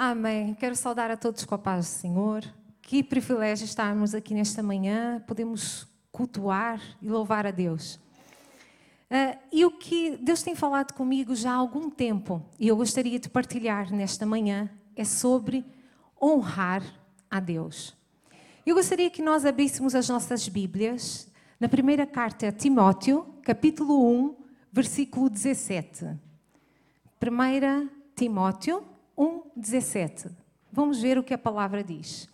Amém. 0.00 0.54
Quero 0.54 0.76
saudar 0.76 1.10
a 1.10 1.16
todos 1.16 1.44
com 1.44 1.56
a 1.56 1.58
paz 1.58 1.86
do 1.86 1.90
Senhor. 1.90 2.44
Que 2.80 3.02
privilégio 3.02 3.64
estarmos 3.64 4.14
aqui 4.14 4.32
nesta 4.32 4.62
manhã. 4.62 5.20
Podemos 5.26 5.88
cultuar 6.12 6.80
e 7.02 7.08
louvar 7.08 7.44
a 7.48 7.50
Deus. 7.50 7.96
Uh, 9.10 9.36
e 9.50 9.64
o 9.64 9.72
que 9.72 10.16
Deus 10.18 10.40
tem 10.40 10.54
falado 10.54 10.92
comigo 10.92 11.34
já 11.34 11.50
há 11.50 11.56
algum 11.56 11.90
tempo, 11.90 12.40
e 12.60 12.68
eu 12.68 12.76
gostaria 12.76 13.18
de 13.18 13.28
partilhar 13.28 13.92
nesta 13.92 14.24
manhã, 14.24 14.70
é 14.94 15.02
sobre 15.02 15.64
honrar 16.22 16.84
a 17.28 17.40
Deus. 17.40 17.96
Eu 18.64 18.76
gostaria 18.76 19.10
que 19.10 19.20
nós 19.20 19.44
abríssemos 19.44 19.96
as 19.96 20.08
nossas 20.08 20.46
Bíblias 20.46 21.28
na 21.58 21.68
primeira 21.68 22.06
carta 22.06 22.46
a 22.46 22.52
Timóteo, 22.52 23.26
capítulo 23.42 24.08
1, 24.08 24.36
versículo 24.70 25.28
17. 25.28 26.04
1 27.20 27.88
Timóteo 28.14 28.97
1, 29.18 29.42
17. 29.56 30.30
Vamos 30.70 31.00
ver 31.02 31.18
o 31.18 31.24
que 31.24 31.34
a 31.34 31.38
palavra 31.38 31.82
diz. 31.82 32.28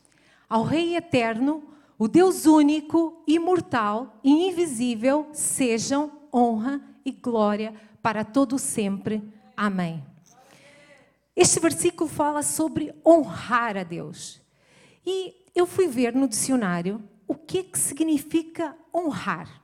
Ao 0.46 0.62
Rei 0.62 0.96
eterno, 0.96 1.64
o 1.98 2.06
Deus 2.06 2.44
único, 2.44 3.22
imortal 3.26 4.20
e 4.22 4.30
invisível, 4.48 5.28
sejam 5.32 6.12
honra 6.32 6.82
e 7.04 7.10
glória 7.10 7.72
para 8.02 8.22
todo 8.22 8.58
sempre. 8.58 9.22
Amém. 9.56 10.04
Este 11.34 11.58
versículo 11.58 12.08
fala 12.08 12.42
sobre 12.42 12.94
honrar 13.04 13.78
a 13.78 13.82
Deus. 13.82 14.42
E 15.06 15.34
eu 15.54 15.66
fui 15.66 15.88
ver 15.88 16.14
no 16.14 16.28
dicionário 16.28 17.02
o 17.26 17.34
que, 17.34 17.62
que 17.62 17.78
significa 17.78 18.76
honrar. 18.94 19.62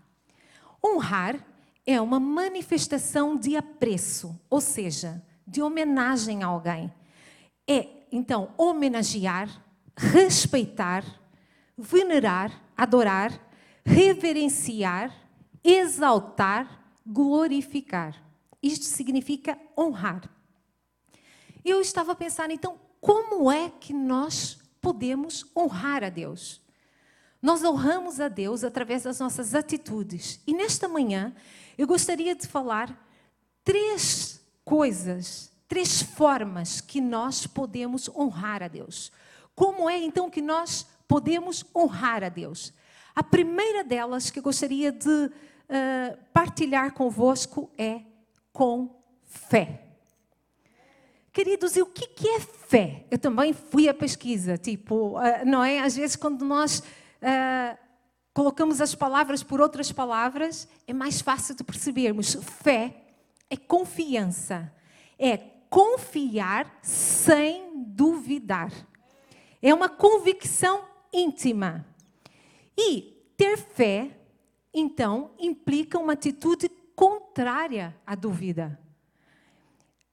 Honrar 0.83 1.45
é 1.87 2.01
uma 2.01 2.19
manifestação 2.19 3.37
de 3.37 3.57
apreço, 3.57 4.41
ou 4.49 4.61
seja, 4.61 5.23
de 5.47 5.61
homenagem 5.61 6.43
a 6.43 6.47
alguém. 6.47 6.91
É, 7.73 7.87
então, 8.11 8.53
homenagear, 8.59 9.49
respeitar, 9.97 11.05
venerar, 11.79 12.51
adorar, 12.77 13.41
reverenciar, 13.87 15.15
exaltar, 15.63 16.85
glorificar. 17.07 18.21
Isto 18.61 18.87
significa 18.87 19.57
honrar. 19.79 20.29
Eu 21.65 21.81
estava 21.81 22.11
a 22.11 22.17
pensar, 22.17 22.51
então, 22.51 22.77
como 23.01 23.53
é 23.53 23.71
que 23.71 23.93
nós 23.93 24.59
podemos 24.81 25.47
honrar 25.57 26.03
a 26.03 26.09
Deus? 26.09 26.61
Nós 27.41 27.63
honramos 27.63 28.19
a 28.19 28.27
Deus 28.27 28.65
através 28.65 29.05
das 29.05 29.21
nossas 29.21 29.55
atitudes. 29.55 30.41
E 30.45 30.53
nesta 30.53 30.89
manhã, 30.89 31.33
eu 31.79 31.87
gostaria 31.87 32.35
de 32.35 32.49
falar 32.49 33.09
três 33.63 34.45
coisas, 34.65 35.50
três 35.71 36.03
formas 36.03 36.81
que 36.81 37.01
nós 37.01 37.47
podemos 37.47 38.09
honrar 38.09 38.61
a 38.61 38.67
Deus. 38.67 39.13
Como 39.55 39.89
é 39.89 39.97
então 39.99 40.29
que 40.29 40.43
nós 40.43 40.85
podemos 41.07 41.65
honrar 41.73 42.25
a 42.25 42.29
Deus? 42.29 42.75
A 43.15 43.23
primeira 43.23 43.85
delas 43.85 44.31
que 44.31 44.41
eu 44.41 44.43
gostaria 44.43 44.91
de 44.91 45.09
uh, 45.09 45.31
partilhar 46.33 46.93
convosco 46.93 47.71
é 47.79 48.01
com 48.53 49.01
fé. 49.25 49.87
Queridos, 51.33 51.77
e 51.77 51.83
o 51.83 51.87
que 51.87 52.29
é 52.29 52.41
fé? 52.41 53.07
Eu 53.09 53.19
também 53.19 53.53
fui 53.53 53.89
à 53.89 53.95
pesquisa, 53.95 54.59
tipo, 54.59 55.21
uh, 55.21 55.47
não 55.47 55.63
é? 55.63 55.79
Às 55.79 55.95
vezes, 55.95 56.17
quando 56.17 56.45
nós 56.45 56.81
uh, 56.81 57.79
colocamos 58.35 58.81
as 58.81 58.93
palavras 58.93 59.45
por 59.45 59.61
outras 59.61 59.93
palavras, 59.93 60.67
é 60.85 60.93
mais 60.93 61.21
fácil 61.21 61.55
de 61.55 61.63
percebermos. 61.63 62.35
Fé 62.35 63.05
é 63.49 63.57
confiança, 63.57 64.73
é 65.17 65.60
confiar 65.71 66.81
sem 66.83 67.85
duvidar. 67.87 68.73
É 69.63 69.73
uma 69.73 69.89
convicção 69.89 70.85
íntima. 71.13 71.87
E 72.77 73.33
ter 73.37 73.57
fé, 73.57 74.11
então, 74.75 75.31
implica 75.39 75.99
uma 75.99 76.15
atitude 76.15 76.69
contrária 76.95 77.97
à 78.05 78.15
dúvida. 78.15 78.79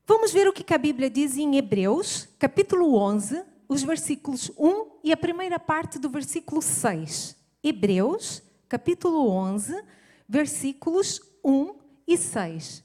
Vamos 0.06 0.32
ver 0.32 0.48
o 0.48 0.54
que 0.54 0.74
a 0.74 0.78
Bíblia 0.78 1.10
diz 1.10 1.36
em 1.38 1.58
Hebreus, 1.58 2.30
capítulo 2.40 2.96
11, 2.96 3.44
os 3.68 3.84
versículos 3.84 4.50
1 4.58 5.00
e 5.04 5.12
a 5.12 5.18
primeira 5.18 5.60
parte 5.60 6.00
do 6.00 6.10
versículo 6.10 6.62
6. 6.62 7.36
Hebreus, 7.62 8.42
capítulo 8.70 9.28
11, 9.30 9.84
versículos 10.30 11.22
1 11.44 11.76
e 12.08 12.18
6. 12.18 12.84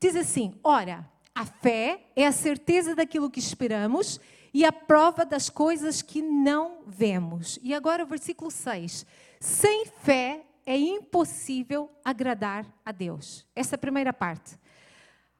Diz 0.00 0.16
assim: 0.16 0.58
Ora, 0.64 1.08
a 1.34 1.44
fé 1.44 2.06
é 2.14 2.26
a 2.26 2.32
certeza 2.32 2.94
daquilo 2.94 3.30
que 3.30 3.40
esperamos 3.40 4.20
e 4.52 4.64
a 4.64 4.70
prova 4.70 5.24
das 5.24 5.50
coisas 5.50 6.00
que 6.00 6.22
não 6.22 6.82
vemos. 6.86 7.58
E 7.62 7.74
agora 7.74 8.04
o 8.04 8.06
versículo 8.06 8.50
6. 8.50 9.04
Sem 9.40 9.84
fé 9.86 10.46
é 10.64 10.78
impossível 10.78 11.90
agradar 12.04 12.64
a 12.84 12.92
Deus. 12.92 13.44
Essa 13.54 13.74
é 13.74 13.76
a 13.76 13.78
primeira 13.78 14.12
parte. 14.12 14.56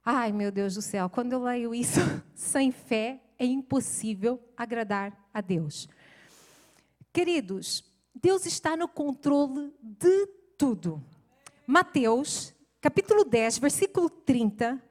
Ai, 0.04 0.32
meu 0.32 0.50
Deus 0.50 0.74
do 0.74 0.82
céu, 0.82 1.08
quando 1.08 1.32
eu 1.32 1.42
leio 1.42 1.74
isso, 1.74 2.00
sem 2.34 2.72
fé 2.72 3.20
é 3.38 3.46
impossível 3.46 4.40
agradar 4.56 5.16
a 5.32 5.40
Deus. 5.40 5.88
Queridos, 7.12 7.84
Deus 8.12 8.44
está 8.44 8.76
no 8.76 8.88
controle 8.88 9.72
de 9.80 10.26
tudo. 10.58 11.02
Mateus, 11.66 12.52
capítulo 12.80 13.24
10, 13.24 13.58
versículo 13.58 14.10
30, 14.10 14.82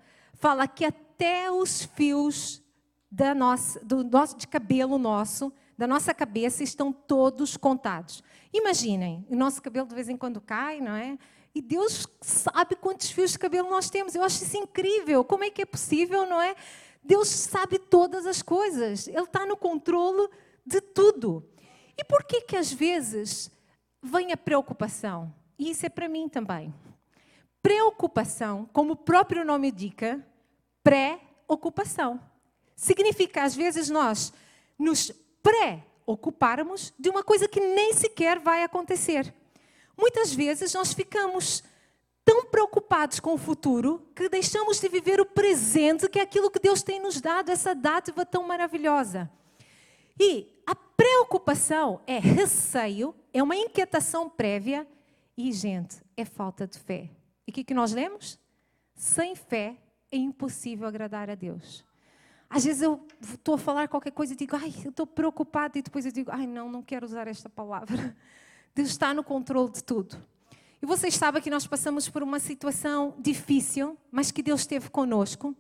fala 0.44 0.68
que 0.68 0.84
até 0.84 1.50
os 1.50 1.84
fios 1.84 2.62
da 3.10 3.34
nossa, 3.34 3.80
do 3.80 4.04
nosso, 4.04 4.38
de 4.38 4.46
cabelo 4.46 4.98
nosso, 4.98 5.54
da 5.78 5.88
nossa 5.88 6.14
cabeça, 6.14 6.62
estão 6.62 6.92
todos 6.92 7.56
contados. 7.56 8.22
Imaginem, 8.52 9.26
o 9.30 9.38
nosso 9.38 9.62
cabelo 9.62 9.88
de 9.88 9.96
vez 9.96 10.10
em 10.10 10.18
quando 10.18 10.42
cai, 10.42 10.82
não 10.82 10.98
é? 10.98 11.18
E 11.56 11.62
Deus 11.62 12.06
sabe 12.20 12.76
quantos 12.76 13.10
fios 13.10 13.32
de 13.32 13.40
cabelo 13.40 13.70
nós 13.70 13.90
temos. 13.90 14.16
Eu 14.16 14.22
acho 14.22 14.44
isso 14.44 14.58
incrível. 14.58 15.24
Como 15.24 15.46
é 15.46 15.50
que 15.50 15.62
é 15.62 15.66
possível, 15.66 16.26
não 16.26 16.42
é? 16.42 16.58
Deus 17.02 17.30
sabe 17.30 17.80
todas 17.80 18.26
as 18.26 18.42
coisas. 18.42 19.08
Ele 19.08 19.22
está 19.22 19.46
no 19.46 19.56
controle 19.56 20.28
de 20.66 20.82
tudo. 20.82 21.48
E 21.98 22.04
por 22.04 22.26
que 22.26 22.42
que 22.42 22.58
às 22.58 22.70
vezes 22.70 23.50
vem 24.02 24.34
a 24.34 24.38
preocupação? 24.38 25.34
E 25.58 25.70
isso 25.70 25.86
é 25.86 25.90
para 25.90 26.10
mim 26.10 26.28
também. 26.28 26.74
Preocupação, 27.62 28.70
como 28.74 28.92
o 28.92 28.98
próprio 28.98 29.46
nome 29.46 29.70
indica, 29.70 30.22
pré-ocupação. 30.84 32.20
Significa, 32.76 33.44
às 33.44 33.56
vezes, 33.56 33.90
nós 33.90 34.34
nos 34.78 35.12
pré-ocuparmos 35.42 36.94
de 37.00 37.10
uma 37.10 37.24
coisa 37.24 37.48
que 37.48 37.60
nem 37.60 37.94
sequer 37.94 38.40
vai 38.40 38.64
acontecer. 38.64 39.34
Muitas 39.98 40.34
vezes 40.34 40.74
nós 40.74 40.94
ficamos 40.94 41.64
tão 42.26 42.46
preocupados 42.46 43.20
com 43.20 43.34
o 43.34 43.38
futuro 43.38 44.08
que 44.16 44.30
deixamos 44.30 44.80
de 44.80 44.88
viver 44.88 45.20
o 45.20 45.26
presente, 45.26 46.10
que 46.10 46.20
é 46.20 46.22
aquilo 46.22 46.50
que 46.50 46.60
Deus 46.60 46.82
tem 46.82 47.00
nos 47.00 47.22
dado, 47.22 47.50
essa 47.50 47.76
dádiva 47.76 48.26
tão 48.26 48.44
maravilhosa. 48.48 49.30
E 50.20 50.48
a 50.66 50.76
preocupação 50.76 52.02
é 52.08 52.20
receio, 52.20 53.14
é 53.34 53.42
uma 53.42 53.56
inquietação 53.56 54.30
prévia 54.30 54.88
e, 55.38 55.52
gente, 55.52 55.98
é 56.16 56.24
falta 56.24 56.66
de 56.66 56.80
fé. 56.80 57.10
E 57.46 57.52
o 57.52 57.54
que, 57.54 57.64
que 57.64 57.74
nós 57.74 57.92
lemos? 57.92 58.40
Sem 58.96 59.36
fé 59.36 59.76
é 60.14 60.18
impossível 60.18 60.88
agradar 60.88 61.30
a 61.30 61.36
Deus. 61.36 61.84
Às 62.48 62.64
vezes 62.66 62.84
eu 62.84 63.04
estou 63.20 63.56
a 63.56 63.58
falar 63.58 63.88
qualquer 63.88 64.12
coisa 64.12 64.34
e 64.34 64.36
digo, 64.36 64.56
ai, 64.56 64.72
eu 64.86 64.92
estou 64.92 65.08
preocupado, 65.08 65.78
e 65.80 65.82
depois 65.82 66.06
eu 66.06 66.12
digo, 66.12 66.30
ai, 66.32 66.46
não, 66.46 66.70
não 66.70 66.84
quero 66.84 67.04
usar 67.04 67.28
esta 67.28 67.50
palavra. 67.50 68.16
Deus 68.76 68.90
está 68.90 69.12
no 69.12 69.24
controle 69.24 69.72
de 69.72 69.84
tudo. 69.84 70.16
E 70.80 70.86
vocês 70.86 71.16
sabem 71.16 71.42
que 71.42 71.50
nós 71.50 71.66
passamos 71.66 72.10
por 72.10 72.22
uma 72.22 72.40
situação 72.40 73.16
difícil, 73.18 73.98
mas 74.12 74.30
que 74.30 74.44
Deus 74.44 74.62
esteve 74.62 74.88
conosco. 74.90 75.56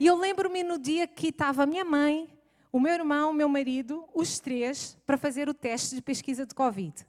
E 0.00 0.06
eu 0.06 0.16
lembro-me 0.16 0.62
no 0.62 0.78
dia 0.78 1.06
que 1.06 1.28
estava 1.28 1.64
a 1.64 1.66
minha 1.66 1.84
mãe, 1.84 2.26
o 2.72 2.80
meu 2.80 2.94
irmão, 2.94 3.30
o 3.30 3.34
meu 3.34 3.48
marido, 3.48 4.08
os 4.14 4.40
três, 4.40 4.96
para 5.04 5.18
fazer 5.18 5.50
o 5.50 5.54
teste 5.54 5.94
de 5.94 6.00
pesquisa 6.00 6.46
de 6.46 6.54
Covid. 6.54 7.06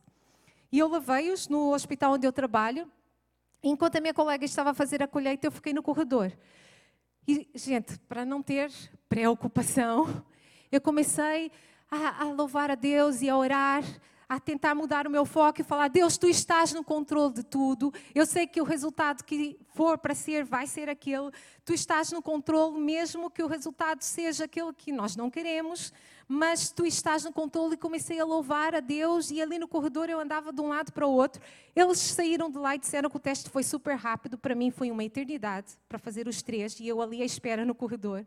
E 0.69 0.79
eu 0.79 0.89
levei-os 0.89 1.47
no 1.47 1.73
hospital 1.73 2.13
onde 2.13 2.27
eu 2.27 2.33
trabalho. 2.33 2.91
Enquanto 3.63 3.95
a 3.95 4.01
minha 4.01 4.13
colega 4.13 4.43
estava 4.43 4.71
a 4.71 4.73
fazer 4.73 5.01
a 5.01 5.07
colheita, 5.07 5.47
eu 5.47 5.51
fiquei 5.51 5.71
no 5.71 5.81
corredor. 5.81 6.33
E, 7.27 7.47
gente, 7.55 7.97
para 7.99 8.25
não 8.25 8.41
ter 8.41 8.71
preocupação, 9.07 10.23
eu 10.71 10.81
comecei 10.81 11.51
a, 11.89 12.23
a 12.23 12.25
louvar 12.25 12.71
a 12.71 12.75
Deus 12.75 13.21
e 13.21 13.29
a 13.29 13.37
orar 13.37 13.83
a 14.27 14.39
tentar 14.39 14.73
mudar 14.73 15.05
o 15.05 15.11
meu 15.11 15.25
foco 15.25 15.61
e 15.61 15.63
falar: 15.63 15.87
Deus, 15.89 16.17
tu 16.17 16.27
estás 16.27 16.73
no 16.73 16.83
controle 16.83 17.33
de 17.33 17.43
tudo. 17.43 17.93
Eu 18.15 18.25
sei 18.25 18.47
que 18.47 18.61
o 18.61 18.63
resultado 18.63 19.23
que 19.23 19.59
for 19.73 19.97
para 19.97 20.15
ser 20.15 20.43
vai 20.43 20.65
ser 20.65 20.89
aquele. 20.89 21.29
Tu 21.63 21.73
estás 21.73 22.11
no 22.11 22.21
controle, 22.21 22.79
mesmo 22.79 23.29
que 23.29 23.43
o 23.43 23.47
resultado 23.47 24.01
seja 24.01 24.45
aquele 24.45 24.73
que 24.73 24.91
nós 24.91 25.15
não 25.15 25.29
queremos, 25.29 25.93
mas 26.33 26.71
tu 26.71 26.85
estás 26.85 27.23
no 27.23 27.31
controle. 27.31 27.75
E 27.75 27.77
comecei 27.77 28.19
a 28.19 28.25
louvar 28.25 28.73
a 28.73 28.79
Deus. 28.79 29.29
E 29.29 29.41
ali 29.41 29.59
no 29.59 29.67
corredor 29.67 30.09
eu 30.09 30.19
andava 30.19 30.51
de 30.51 30.59
um 30.59 30.67
lado 30.67 30.91
para 30.91 31.05
o 31.05 31.11
outro. 31.11 31.41
Eles 31.75 31.99
saíram 31.99 32.49
de 32.49 32.57
lá 32.57 32.75
e 32.75 32.79
disseram 32.79 33.09
que 33.09 33.15
o 33.15 33.19
teste 33.19 33.49
foi 33.49 33.63
super 33.63 33.95
rápido. 33.95 34.37
Para 34.37 34.55
mim 34.55 34.71
foi 34.71 34.89
uma 34.89 35.03
eternidade 35.03 35.73
para 35.87 35.99
fazer 35.99 36.27
os 36.27 36.41
três. 36.41 36.79
E 36.79 36.87
eu 36.87 37.01
ali 37.01 37.21
à 37.21 37.25
espera 37.25 37.63
no 37.63 37.75
corredor. 37.75 38.25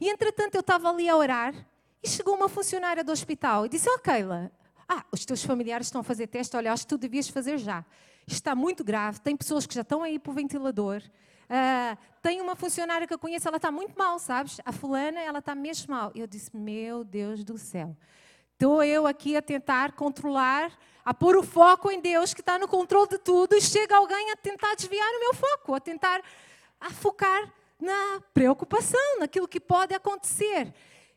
E 0.00 0.08
entretanto 0.08 0.56
eu 0.56 0.60
estava 0.60 0.90
ali 0.90 1.08
a 1.08 1.16
orar. 1.16 1.54
E 2.02 2.08
chegou 2.08 2.34
uma 2.34 2.48
funcionária 2.48 3.04
do 3.04 3.12
hospital 3.12 3.66
e 3.66 3.68
disse: 3.68 3.88
Ó, 3.88 3.94
oh, 3.94 3.98
Keila, 3.98 4.50
ah, 4.88 5.04
os 5.12 5.24
teus 5.24 5.44
familiares 5.44 5.86
estão 5.86 6.00
a 6.00 6.04
fazer 6.04 6.26
teste, 6.26 6.56
olha, 6.56 6.72
acho 6.72 6.82
que 6.82 6.88
tu 6.88 6.98
devias 6.98 7.28
fazer 7.28 7.58
já. 7.58 7.84
Está 8.26 8.56
muito 8.56 8.82
grave, 8.82 9.20
tem 9.20 9.36
pessoas 9.36 9.66
que 9.66 9.74
já 9.74 9.82
estão 9.82 10.02
aí 10.02 10.18
para 10.18 10.32
o 10.32 10.34
ventilador. 10.34 11.02
Uh, 11.50 11.98
tem 12.22 12.40
uma 12.40 12.54
funcionária 12.54 13.08
que 13.08 13.12
eu 13.12 13.18
conheço, 13.18 13.48
ela 13.48 13.56
está 13.56 13.72
muito 13.72 13.98
mal, 13.98 14.20
sabes? 14.20 14.60
A 14.64 14.70
fulana, 14.70 15.18
ela 15.18 15.40
está 15.40 15.52
mesmo 15.52 15.92
mal. 15.92 16.12
Eu 16.14 16.28
disse: 16.28 16.56
Meu 16.56 17.02
Deus 17.02 17.42
do 17.42 17.58
céu. 17.58 17.96
Estou 18.52 18.84
eu 18.84 19.04
aqui 19.06 19.36
a 19.36 19.42
tentar 19.42 19.92
controlar, 19.92 20.70
a 21.04 21.12
pôr 21.12 21.36
o 21.36 21.42
foco 21.42 21.90
em 21.90 22.00
Deus 22.00 22.32
que 22.32 22.40
está 22.40 22.58
no 22.58 22.68
controle 22.68 23.08
de 23.08 23.18
tudo 23.18 23.56
e 23.56 23.60
chega 23.60 23.96
alguém 23.96 24.30
a 24.30 24.36
tentar 24.36 24.74
desviar 24.76 25.08
o 25.08 25.18
meu 25.18 25.34
foco, 25.34 25.74
a 25.74 25.80
tentar 25.80 26.22
a 26.78 26.90
focar 26.90 27.52
na 27.80 28.20
preocupação, 28.32 29.18
naquilo 29.18 29.48
que 29.48 29.58
pode 29.58 29.92
acontecer. 29.94 30.72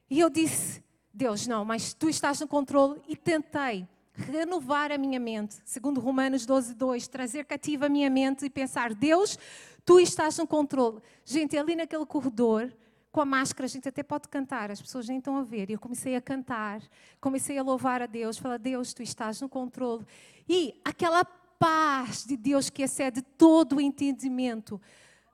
E 0.10 0.20
eu 0.20 0.30
disse: 0.30 0.84
Deus, 1.14 1.46
não, 1.46 1.64
mas 1.64 1.94
tu 1.94 2.10
estás 2.10 2.40
no 2.40 2.48
controle 2.48 3.00
e 3.08 3.16
tentei 3.16 3.88
renovar 4.16 4.92
a 4.92 4.98
minha 4.98 5.20
mente, 5.20 5.58
segundo 5.66 6.00
Romanos 6.00 6.46
12, 6.46 6.76
2, 6.76 7.08
trazer 7.08 7.46
cativa 7.46 7.88
a 7.88 7.90
minha 7.90 8.10
mente 8.10 8.46
e 8.46 8.50
pensar: 8.50 8.94
Deus, 8.94 9.38
tu 9.86 10.00
estás 10.00 10.38
no 10.38 10.48
controle. 10.48 11.02
Gente, 11.26 11.58
ali 11.58 11.76
naquele 11.76 12.06
corredor, 12.06 12.72
com 13.12 13.22
a 13.22 13.26
máscara, 13.26 13.66
a 13.66 13.70
gente 13.70 13.88
até 13.88 14.02
pode 14.02 14.28
cantar, 14.28 14.72
as 14.72 14.82
pessoas 14.82 15.08
nem 15.08 15.20
estão 15.20 15.38
a 15.38 15.44
ver. 15.44 15.70
E 15.70 15.74
eu 15.74 15.80
comecei 15.80 16.16
a 16.16 16.22
cantar, 16.22 16.82
comecei 17.22 17.58
a 17.58 17.64
louvar 17.64 18.02
a 18.02 18.06
Deus, 18.08 18.38
falar: 18.38 18.58
Deus, 18.58 18.94
tu 18.94 19.04
estás 19.04 19.40
no 19.40 19.48
controle. 19.48 20.06
E 20.50 20.80
aquela 20.84 21.24
paz 21.24 22.26
de 22.26 22.36
Deus 22.36 22.70
que 22.70 22.82
excede 22.82 23.22
todo 23.22 23.78
o 23.78 23.82
entendimento 23.82 24.82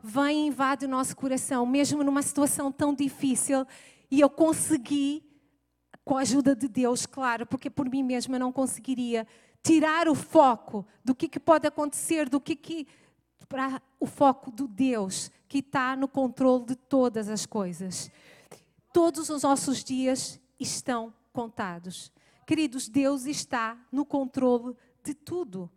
vem 0.01 0.45
e 0.45 0.47
invade 0.47 0.85
o 0.85 0.89
nosso 0.89 1.15
coração, 1.15 1.65
mesmo 1.65 2.03
numa 2.03 2.21
situação 2.21 2.71
tão 2.71 2.93
difícil. 2.93 3.65
E 4.11 4.19
eu 4.19 4.29
consegui, 4.29 5.23
com 6.03 6.17
a 6.17 6.21
ajuda 6.21 6.55
de 6.55 6.67
Deus, 6.67 7.05
claro, 7.05 7.45
porque 7.45 7.69
por 7.69 7.89
mim 7.89 8.03
mesma 8.03 8.39
não 8.39 8.51
conseguiria 8.51 9.27
tirar 9.61 10.07
o 10.07 10.15
foco 10.15 10.85
do 11.03 11.13
que, 11.13 11.27
que 11.27 11.39
pode 11.39 11.67
acontecer, 11.67 12.27
do 12.27 12.39
que, 12.39 12.55
que 12.55 12.87
para 13.47 13.81
o 13.99 14.05
foco 14.05 14.51
do 14.51 14.67
Deus 14.67 15.31
que 15.47 15.59
está 15.59 15.95
no 15.95 16.07
controle 16.07 16.65
de 16.65 16.75
todas 16.75 17.27
as 17.29 17.45
coisas. 17.45 18.11
Todos 18.93 19.29
os 19.29 19.43
nossos 19.43 19.83
dias 19.83 20.39
estão 20.59 21.13
contados. 21.33 22.11
Queridos, 22.45 22.89
Deus 22.89 23.25
está 23.25 23.77
no 23.91 24.05
controle 24.05 24.75
de 25.03 25.13
tudo. 25.13 25.69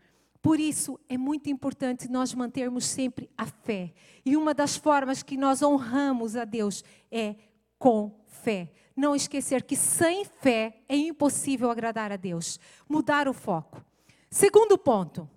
Por 0.42 0.58
isso 0.58 0.98
é 1.08 1.16
muito 1.16 1.48
importante 1.48 2.10
nós 2.10 2.34
mantermos 2.34 2.84
sempre 2.84 3.30
a 3.38 3.46
fé. 3.46 3.94
E 4.24 4.36
uma 4.36 4.52
das 4.52 4.76
formas 4.76 5.22
que 5.22 5.36
nós 5.36 5.62
honramos 5.62 6.34
a 6.34 6.44
Deus 6.44 6.82
é 7.10 7.36
com 7.78 8.12
fé. 8.26 8.72
Não 8.96 9.14
esquecer 9.14 9.62
que 9.62 9.76
sem 9.76 10.24
fé 10.24 10.82
é 10.88 10.96
impossível 10.96 11.70
agradar 11.70 12.10
a 12.10 12.16
Deus. 12.16 12.58
Mudar 12.88 13.28
o 13.28 13.32
foco. 13.32 13.84
Segundo 14.28 14.76
ponto, 14.76 15.28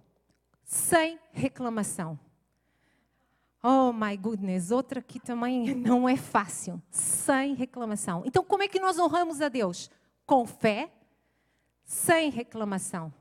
sem 0.66 1.18
reclamação. 1.32 2.20
Oh 3.64 3.94
my 3.94 4.18
goodness, 4.18 4.70
outra 4.70 5.02
que 5.02 5.20
também 5.20 5.74
não 5.74 6.08
é 6.08 6.18
fácil, 6.18 6.82
sem 6.90 7.56
reclamação. 7.56 8.24
Então, 8.26 8.44
como 8.44 8.64
é 8.64 8.68
que 8.68 8.80
nós 8.80 9.00
honramos 9.00 9.42
a 9.42 9.48
Deus? 9.48 9.90
Com 10.26 10.46
fé, 10.46 10.92
sem 11.84 12.30
reclamação 12.30 13.14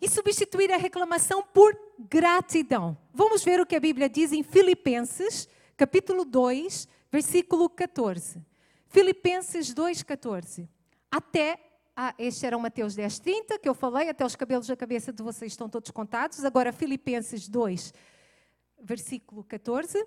e 0.00 0.08
substituir 0.08 0.72
a 0.72 0.76
reclamação 0.76 1.42
por 1.42 1.76
gratidão. 1.98 2.96
Vamos 3.12 3.42
ver 3.42 3.60
o 3.60 3.66
que 3.66 3.76
a 3.76 3.80
Bíblia 3.80 4.08
diz 4.08 4.32
em 4.32 4.42
Filipenses, 4.42 5.48
capítulo 5.76 6.24
2, 6.24 6.88
versículo 7.10 7.68
14. 7.68 8.44
Filipenses 8.86 9.74
2, 9.74 10.02
14. 10.02 10.68
Até, 11.10 11.58
ah, 12.00 12.14
este 12.16 12.46
era 12.46 12.56
o 12.56 12.60
Mateus 12.60 12.94
10, 12.94 13.18
30, 13.18 13.58
que 13.58 13.68
eu 13.68 13.74
falei, 13.74 14.08
até 14.08 14.24
os 14.24 14.36
cabelos 14.36 14.68
da 14.68 14.76
cabeça 14.76 15.12
de 15.12 15.20
vocês 15.20 15.50
estão 15.50 15.68
todos 15.68 15.90
contados. 15.90 16.44
Agora, 16.44 16.72
Filipenses 16.72 17.48
2, 17.48 17.92
versículo 18.80 19.42
14. 19.42 20.06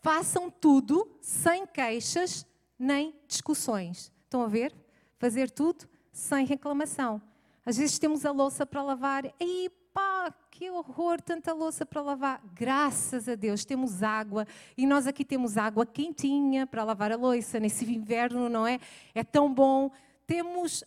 Façam 0.00 0.48
tudo 0.48 1.18
sem 1.20 1.66
queixas 1.66 2.46
nem 2.78 3.20
discussões. 3.26 4.12
Estão 4.22 4.42
a 4.42 4.46
ver? 4.46 4.72
Fazer 5.18 5.50
tudo 5.50 5.88
sem 6.12 6.46
reclamação. 6.46 7.20
Às 7.66 7.76
vezes 7.76 7.98
temos 7.98 8.24
a 8.24 8.30
louça 8.30 8.64
para 8.64 8.80
lavar. 8.80 9.24
E 9.40 9.72
pá, 9.94 10.34
que 10.50 10.68
horror, 10.68 11.22
tanta 11.22 11.52
louça 11.52 11.86
para 11.86 12.02
lavar. 12.02 12.42
Graças 12.52 13.28
a 13.28 13.36
Deus 13.36 13.64
temos 13.64 14.02
água. 14.02 14.46
E 14.76 14.84
nós 14.84 15.06
aqui 15.06 15.24
temos 15.24 15.56
água 15.56 15.86
quentinha 15.86 16.66
para 16.66 16.82
lavar 16.82 17.12
a 17.12 17.16
louça 17.16 17.60
nesse 17.60 17.84
inverno, 17.94 18.48
não 18.48 18.66
é? 18.66 18.80
É 19.14 19.22
tão 19.22 19.54
bom. 19.54 19.90
Temos, 20.26 20.82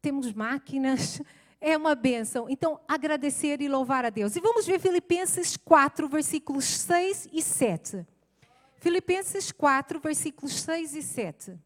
temos 0.00 0.32
máquinas. 0.32 1.20
É 1.60 1.76
uma 1.76 1.94
bênção. 1.94 2.48
Então, 2.48 2.80
agradecer 2.88 3.60
e 3.60 3.68
louvar 3.68 4.04
a 4.04 4.10
Deus. 4.10 4.34
E 4.36 4.40
vamos 4.40 4.66
ver 4.66 4.78
Filipenses 4.78 5.56
4, 5.56 6.08
versículos 6.08 6.64
6 6.64 7.28
e 7.32 7.42
7. 7.42 8.06
Filipenses 8.76 9.52
4, 9.52 9.98
versículos 10.00 10.52
6 10.60 10.94
e 10.94 11.02
7. 11.02 11.58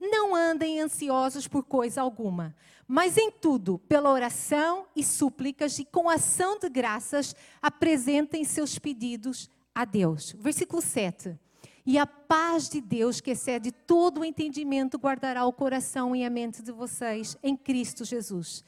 Não 0.00 0.34
andem 0.34 0.80
ansiosos 0.80 1.48
por 1.48 1.64
coisa 1.64 2.00
alguma, 2.00 2.54
mas 2.86 3.16
em 3.16 3.30
tudo, 3.30 3.78
pela 3.88 4.12
oração 4.12 4.86
e 4.94 5.02
súplicas 5.02 5.78
e 5.78 5.84
com 5.84 6.08
ação 6.08 6.58
de 6.58 6.68
graças, 6.68 7.34
apresentem 7.60 8.44
seus 8.44 8.78
pedidos 8.78 9.50
a 9.74 9.84
Deus. 9.84 10.34
Versículo 10.38 10.80
7. 10.80 11.36
E 11.84 11.98
a 11.98 12.06
paz 12.06 12.68
de 12.68 12.80
Deus, 12.80 13.20
que 13.20 13.30
excede 13.30 13.72
todo 13.72 14.20
o 14.20 14.24
entendimento, 14.24 14.98
guardará 14.98 15.44
o 15.46 15.52
coração 15.52 16.14
e 16.14 16.24
a 16.24 16.30
mente 16.30 16.62
de 16.62 16.70
vocês 16.70 17.36
em 17.42 17.56
Cristo 17.56 18.04
Jesus. 18.04 18.62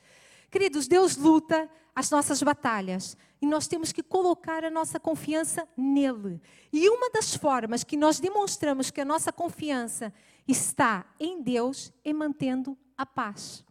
Queridos, 0.51 0.89
Deus 0.89 1.17
luta 1.17 1.69
as 1.95 2.11
nossas 2.11 2.43
batalhas 2.43 3.17
e 3.41 3.47
nós 3.47 3.69
temos 3.69 3.93
que 3.93 4.03
colocar 4.03 4.65
a 4.65 4.71
nossa 4.71 4.99
confiança 4.99 5.69
nele. 5.77 6.41
E 6.73 6.89
uma 6.89 7.11
das 7.11 7.35
formas 7.35 7.85
que 7.85 7.97
nós 7.97 8.19
demonstramos 8.19 8.91
que 8.91 9.01
a 9.01 9.05
nossa 9.05 9.33
confiança 9.33 10.13
está 10.51 11.05
em 11.19 11.43
Deus 11.43 11.93
é 12.05 12.13
mantendo 12.13 12.77
a 12.97 13.07
paz. 13.07 13.65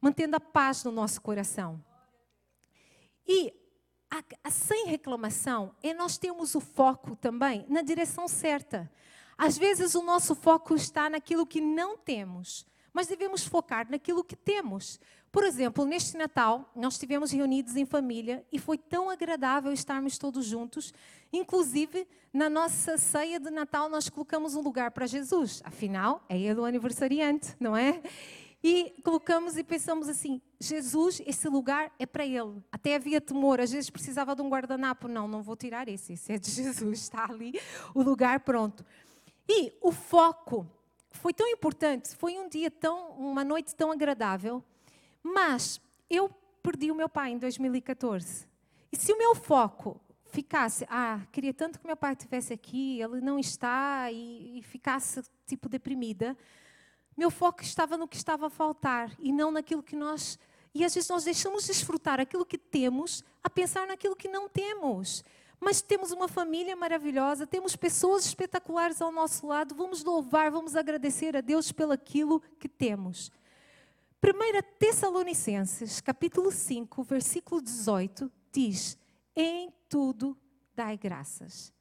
Mantendo 0.00 0.36
a 0.36 0.40
paz 0.40 0.84
no 0.84 0.92
nosso 0.92 1.20
coração. 1.20 1.82
E 3.26 3.52
a, 4.10 4.22
a, 4.44 4.50
sem 4.50 4.86
reclamação 4.86 5.74
é 5.82 5.92
nós 5.92 6.18
temos 6.18 6.54
o 6.54 6.60
foco 6.60 7.16
também 7.16 7.64
na 7.68 7.82
direção 7.82 8.28
certa. 8.28 8.90
Às 9.36 9.58
vezes 9.58 9.94
o 9.94 10.02
nosso 10.02 10.34
foco 10.34 10.74
está 10.74 11.10
naquilo 11.10 11.46
que 11.46 11.60
não 11.60 11.96
temos, 11.96 12.64
mas 12.94 13.08
devemos 13.08 13.44
focar 13.44 13.90
naquilo 13.90 14.22
que 14.22 14.36
temos. 14.36 15.00
Por 15.32 15.42
exemplo, 15.42 15.84
neste 15.84 16.16
Natal, 16.16 16.70
nós 16.76 16.94
estivemos 16.94 17.32
reunidos 17.32 17.74
em 17.74 17.84
família 17.84 18.46
e 18.52 18.58
foi 18.58 18.78
tão 18.78 19.10
agradável 19.10 19.72
estarmos 19.72 20.16
todos 20.16 20.46
juntos. 20.46 20.94
Inclusive, 21.32 22.06
na 22.32 22.48
nossa 22.48 22.96
ceia 22.96 23.40
de 23.40 23.50
Natal, 23.50 23.90
nós 23.90 24.08
colocamos 24.08 24.54
um 24.54 24.60
lugar 24.60 24.92
para 24.92 25.08
Jesus. 25.08 25.60
Afinal, 25.64 26.24
é 26.28 26.38
ele 26.38 26.60
o 26.60 26.64
aniversariante, 26.64 27.56
não 27.58 27.76
é? 27.76 28.00
E 28.62 28.94
colocamos 29.02 29.58
e 29.58 29.64
pensamos 29.64 30.08
assim: 30.08 30.40
Jesus, 30.60 31.20
esse 31.26 31.48
lugar 31.48 31.92
é 31.98 32.06
para 32.06 32.24
ele. 32.24 32.62
Até 32.70 32.94
havia 32.94 33.20
temor, 33.20 33.60
às 33.60 33.72
vezes 33.72 33.90
precisava 33.90 34.36
de 34.36 34.40
um 34.40 34.48
guardanapo. 34.48 35.08
Não, 35.08 35.26
não 35.26 35.42
vou 35.42 35.56
tirar 35.56 35.88
esse, 35.88 36.12
esse 36.12 36.32
é 36.32 36.38
de 36.38 36.48
Jesus, 36.50 37.00
está 37.00 37.24
ali 37.28 37.60
o 37.92 38.02
lugar 38.02 38.40
pronto. 38.40 38.86
E 39.48 39.72
o 39.82 39.92
foco 39.92 40.66
foi 41.16 41.32
tão 41.32 41.48
importante, 41.48 42.14
foi 42.16 42.38
um 42.38 42.48
dia 42.48 42.70
tão, 42.70 43.10
uma 43.12 43.44
noite 43.44 43.74
tão 43.74 43.90
agradável 43.90 44.62
mas 45.24 45.80
eu 46.08 46.28
perdi 46.62 46.90
o 46.90 46.94
meu 46.94 47.08
pai 47.08 47.30
em 47.30 47.38
2014. 47.38 48.46
E 48.92 48.96
se 48.96 49.10
o 49.10 49.18
meu 49.18 49.34
foco 49.34 49.98
ficasse, 50.26 50.86
ah, 50.90 51.20
queria 51.32 51.54
tanto 51.54 51.80
que 51.80 51.86
meu 51.86 51.96
pai 51.96 52.12
estivesse 52.12 52.52
aqui, 52.52 53.00
ele 53.00 53.20
não 53.22 53.38
está, 53.38 54.12
e, 54.12 54.58
e 54.58 54.62
ficasse 54.62 55.22
tipo 55.46 55.68
deprimida, 55.68 56.36
meu 57.16 57.30
foco 57.30 57.62
estava 57.62 57.96
no 57.96 58.06
que 58.06 58.16
estava 58.16 58.48
a 58.48 58.50
faltar 58.50 59.10
e 59.18 59.32
não 59.32 59.50
naquilo 59.50 59.82
que 59.82 59.96
nós. 59.96 60.38
E 60.74 60.84
às 60.84 60.94
vezes 60.94 61.08
nós 61.08 61.24
deixamos 61.24 61.64
desfrutar 61.66 62.20
aquilo 62.20 62.44
que 62.44 62.58
temos 62.58 63.24
a 63.42 63.48
pensar 63.48 63.86
naquilo 63.86 64.16
que 64.16 64.28
não 64.28 64.48
temos. 64.48 65.24
Mas 65.64 65.80
temos 65.80 66.12
uma 66.12 66.28
família 66.28 66.76
maravilhosa, 66.76 67.46
temos 67.46 67.74
pessoas 67.74 68.26
espetaculares 68.26 69.00
ao 69.00 69.10
nosso 69.10 69.46
lado, 69.46 69.74
vamos 69.74 70.04
louvar, 70.04 70.50
vamos 70.50 70.76
agradecer 70.76 71.34
a 71.34 71.40
Deus 71.40 71.72
pelo 71.72 71.92
aquilo 71.92 72.38
que 72.58 72.68
temos. 72.68 73.32
1 74.22 74.78
Tessalonicenses, 74.78 76.02
capítulo 76.02 76.52
5, 76.52 77.02
versículo 77.04 77.62
18, 77.62 78.30
diz: 78.52 78.98
Em 79.34 79.72
tudo 79.88 80.36
dai 80.74 80.98
graças. 80.98 81.72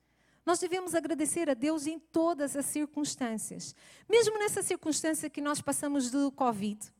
Nós 0.45 0.59
devemos 0.59 0.95
agradecer 0.95 1.49
a 1.49 1.53
Deus 1.53 1.85
em 1.85 1.99
todas 1.99 2.55
as 2.55 2.65
circunstâncias. 2.67 3.75
Mesmo 4.09 4.39
nessa 4.39 4.63
circunstância 4.63 5.29
que 5.29 5.41
nós 5.41 5.59
passamos 5.59 6.09
do 6.09 6.31
Covid. 6.31 6.92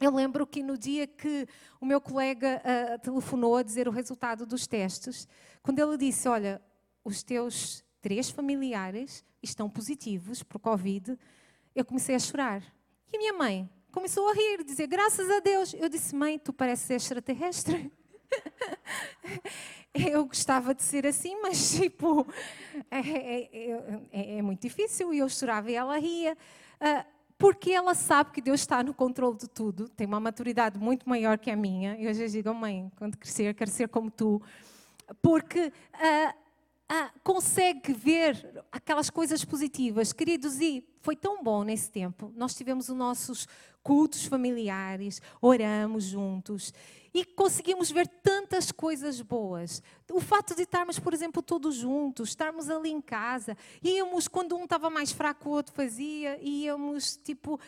Eu 0.00 0.14
lembro 0.14 0.46
que 0.46 0.62
no 0.62 0.76
dia 0.76 1.06
que 1.06 1.48
o 1.80 1.86
meu 1.86 2.00
colega 2.00 2.60
uh, 2.60 2.98
telefonou 2.98 3.56
a 3.56 3.62
dizer 3.62 3.88
o 3.88 3.90
resultado 3.90 4.44
dos 4.44 4.66
testes, 4.66 5.26
quando 5.62 5.78
ele 5.78 5.96
disse: 5.96 6.28
Olha, 6.28 6.60
os 7.04 7.22
teus 7.22 7.84
três 8.00 8.28
familiares 8.30 9.24
estão 9.42 9.70
positivos 9.70 10.42
o 10.42 10.58
Covid, 10.58 11.18
eu 11.74 11.84
comecei 11.84 12.14
a 12.14 12.18
chorar. 12.18 12.62
E 13.12 13.16
a 13.16 13.18
minha 13.18 13.32
mãe 13.32 13.68
começou 13.92 14.28
a 14.28 14.34
rir, 14.34 14.64
dizer 14.64 14.86
graças 14.86 15.30
a 15.30 15.40
Deus. 15.40 15.74
Eu 15.74 15.88
disse, 15.88 16.14
mãe, 16.14 16.38
tu 16.38 16.52
pareces 16.52 16.90
extraterrestre. 16.90 17.90
eu 19.94 20.26
gostava 20.26 20.74
de 20.74 20.82
ser 20.82 21.06
assim, 21.06 21.40
mas 21.40 21.76
tipo, 21.76 22.26
é, 22.90 22.98
é, 23.00 23.50
é, 24.12 24.38
é 24.38 24.42
muito 24.42 24.62
difícil. 24.62 25.14
E 25.14 25.18
eu 25.18 25.28
chorava 25.28 25.70
e 25.70 25.74
ela 25.74 25.98
ria. 25.98 26.36
Uh, 26.80 27.15
porque 27.38 27.70
ela 27.70 27.94
sabe 27.94 28.30
que 28.30 28.40
Deus 28.40 28.60
está 28.60 28.82
no 28.82 28.94
controle 28.94 29.36
de 29.36 29.48
tudo, 29.48 29.88
tem 29.88 30.06
uma 30.06 30.20
maturidade 30.20 30.78
muito 30.78 31.08
maior 31.08 31.38
que 31.38 31.50
a 31.50 31.56
minha. 31.56 31.94
Eu 32.00 32.12
já 32.14 32.26
digo, 32.26 32.52
mãe, 32.54 32.90
quando 32.96 33.16
crescer, 33.16 33.54
quero 33.54 33.70
ser 33.70 33.88
como 33.88 34.10
tu. 34.10 34.40
Porque 35.20 35.66
uh, 35.66 36.30
uh, 36.92 37.20
consegue 37.22 37.92
ver 37.92 38.64
aquelas 38.72 39.10
coisas 39.10 39.44
positivas. 39.44 40.12
Queridos, 40.12 40.60
e 40.60 40.82
foi 41.02 41.14
tão 41.14 41.42
bom 41.42 41.62
nesse 41.62 41.90
tempo. 41.90 42.32
Nós 42.34 42.54
tivemos 42.54 42.88
os 42.88 42.96
nossos 42.96 43.46
cultos 43.82 44.24
familiares, 44.24 45.20
oramos 45.40 46.04
juntos 46.04 46.72
e 47.16 47.24
conseguimos 47.24 47.90
ver 47.90 48.06
tantas 48.06 48.70
coisas 48.70 49.22
boas. 49.22 49.82
O 50.12 50.20
fato 50.20 50.54
de 50.54 50.64
estarmos, 50.64 50.98
por 50.98 51.14
exemplo, 51.14 51.40
todos 51.40 51.76
juntos, 51.76 52.28
estarmos 52.28 52.68
ali 52.68 52.90
em 52.90 53.00
casa, 53.00 53.56
íamos, 53.82 54.28
quando 54.28 54.54
um 54.54 54.64
estava 54.64 54.90
mais 54.90 55.12
fraco, 55.12 55.48
o 55.48 55.52
outro 55.52 55.74
fazia, 55.74 56.38
íamos, 56.42 57.16
tipo, 57.16 57.58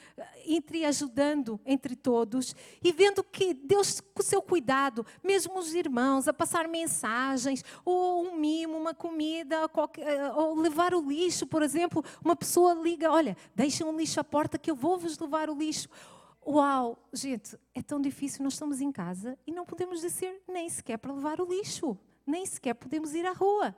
entre 0.45 0.85
ajudando 0.85 1.59
entre 1.64 1.97
todos 1.97 2.55
e 2.85 2.93
vendo 2.93 3.25
que 3.25 3.55
Deus, 3.55 4.02
com 4.02 4.21
o 4.21 4.23
seu 4.23 4.43
cuidado, 4.43 5.07
mesmo 5.25 5.59
os 5.59 5.73
irmãos, 5.73 6.28
a 6.28 6.33
passar 6.35 6.69
mensagens, 6.69 7.64
ou 7.87 8.26
um 8.26 8.37
mimo, 8.37 8.76
uma 8.76 8.93
comida, 8.93 9.67
qualquer, 9.71 10.31
ou 10.35 10.57
levar 10.57 10.93
o 10.93 11.00
lixo, 11.00 11.47
por 11.47 11.62
exemplo, 11.62 12.05
uma 12.23 12.37
pessoa 12.37 12.75
liga: 12.75 13.11
olha, 13.11 13.35
deixem 13.55 13.87
um 13.87 13.97
lixo 13.97 14.21
à 14.21 14.25
porta 14.25 14.59
que 14.59 14.71
eu 14.71 14.76
vou 14.76 14.99
vos 14.99 15.19
levar 15.19 15.49
o 15.49 15.55
lixo 15.55 15.88
Uau, 16.50 17.07
gente, 17.12 17.59
é 17.75 17.83
tão 17.83 18.00
difícil. 18.00 18.43
Nós 18.43 18.55
estamos 18.55 18.81
em 18.81 18.90
casa 18.90 19.38
e 19.47 19.52
não 19.52 19.67
podemos 19.67 20.00
descer 20.00 20.40
nem 20.49 20.67
sequer 20.67 20.97
para 20.97 21.12
levar 21.12 21.43
o 21.43 21.45
lixo, 21.45 21.95
nem 22.26 22.47
sequer 22.47 22.73
podemos 22.73 23.14
ir 23.14 23.26
à 23.26 23.33
rua. 23.33 23.76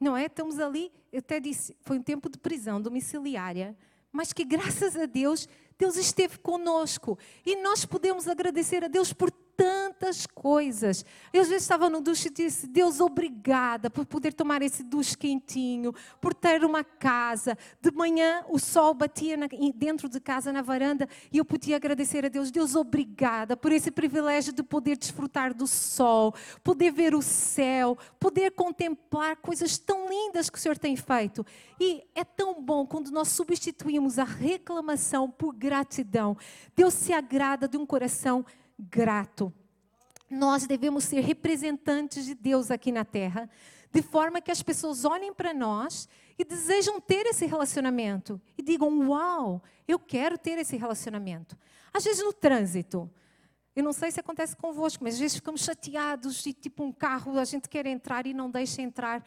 Não 0.00 0.16
é? 0.16 0.24
Estamos 0.24 0.58
ali, 0.58 0.90
eu 1.12 1.18
até 1.18 1.38
disse, 1.38 1.76
foi 1.82 1.98
um 1.98 2.02
tempo 2.02 2.30
de 2.30 2.38
prisão 2.38 2.80
domiciliária, 2.80 3.76
mas 4.10 4.32
que 4.32 4.42
graças 4.42 4.96
a 4.96 5.04
Deus, 5.04 5.46
Deus 5.76 5.96
esteve 5.96 6.38
conosco 6.38 7.18
e 7.44 7.56
nós 7.56 7.84
podemos 7.84 8.26
agradecer 8.26 8.82
a 8.82 8.88
Deus 8.88 9.12
por 9.12 9.30
tantas 9.58 10.24
coisas. 10.24 11.04
Eu 11.32 11.42
vezes 11.44 11.62
estava 11.62 11.90
no 11.90 12.00
duche 12.00 12.28
e 12.28 12.30
disse: 12.30 12.68
Deus, 12.68 13.00
obrigada 13.00 13.90
por 13.90 14.06
poder 14.06 14.32
tomar 14.32 14.62
esse 14.62 14.84
duche 14.84 15.18
quentinho, 15.18 15.92
por 16.20 16.32
ter 16.32 16.64
uma 16.64 16.84
casa. 16.84 17.58
De 17.82 17.90
manhã 17.90 18.44
o 18.48 18.60
sol 18.60 18.94
batia 18.94 19.36
na, 19.36 19.48
dentro 19.74 20.08
de 20.08 20.20
casa, 20.20 20.52
na 20.52 20.62
varanda, 20.62 21.08
e 21.32 21.38
eu 21.38 21.44
podia 21.44 21.74
agradecer 21.74 22.24
a 22.24 22.28
Deus: 22.28 22.52
Deus, 22.52 22.76
obrigada 22.76 23.56
por 23.56 23.72
esse 23.72 23.90
privilégio 23.90 24.52
de 24.52 24.62
poder 24.62 24.96
desfrutar 24.96 25.52
do 25.52 25.66
sol, 25.66 26.32
poder 26.62 26.92
ver 26.92 27.12
o 27.12 27.20
céu, 27.20 27.98
poder 28.20 28.52
contemplar 28.52 29.36
coisas 29.38 29.76
tão 29.76 30.08
lindas 30.08 30.48
que 30.48 30.56
o 30.56 30.60
Senhor 30.60 30.78
tem 30.78 30.94
feito. 30.94 31.44
E 31.80 32.04
é 32.14 32.22
tão 32.22 32.62
bom 32.62 32.86
quando 32.86 33.10
nós 33.10 33.28
substituímos 33.28 34.20
a 34.20 34.24
reclamação 34.24 35.28
por 35.28 35.52
gratidão. 35.52 36.36
Deus 36.76 36.94
se 36.94 37.12
agrada 37.12 37.66
de 37.66 37.76
um 37.76 37.84
coração 37.84 38.44
grato. 38.78 39.52
Nós 40.30 40.66
devemos 40.66 41.04
ser 41.04 41.20
representantes 41.20 42.24
de 42.24 42.34
Deus 42.34 42.70
aqui 42.70 42.92
na 42.92 43.04
terra, 43.04 43.48
de 43.90 44.02
forma 44.02 44.40
que 44.40 44.50
as 44.50 44.62
pessoas 44.62 45.04
olhem 45.04 45.32
para 45.32 45.54
nós 45.54 46.08
e 46.38 46.44
desejam 46.44 47.00
ter 47.00 47.26
esse 47.26 47.46
relacionamento 47.46 48.40
e 48.56 48.62
digam: 48.62 49.08
Uau, 49.08 49.62
eu 49.86 49.98
quero 49.98 50.36
ter 50.36 50.58
esse 50.58 50.76
relacionamento. 50.76 51.56
Às 51.92 52.04
vezes 52.04 52.22
no 52.22 52.32
trânsito, 52.32 53.10
eu 53.74 53.82
não 53.82 53.92
sei 53.92 54.10
se 54.10 54.20
acontece 54.20 54.56
convosco, 54.56 55.02
mas 55.02 55.14
às 55.14 55.20
vezes 55.20 55.36
ficamos 55.36 55.62
chateados 55.62 56.44
e 56.44 56.52
tipo 56.52 56.84
um 56.84 56.92
carro, 56.92 57.38
a 57.38 57.44
gente 57.44 57.68
quer 57.68 57.86
entrar 57.86 58.26
e 58.26 58.34
não 58.34 58.50
deixa 58.50 58.82
entrar. 58.82 59.24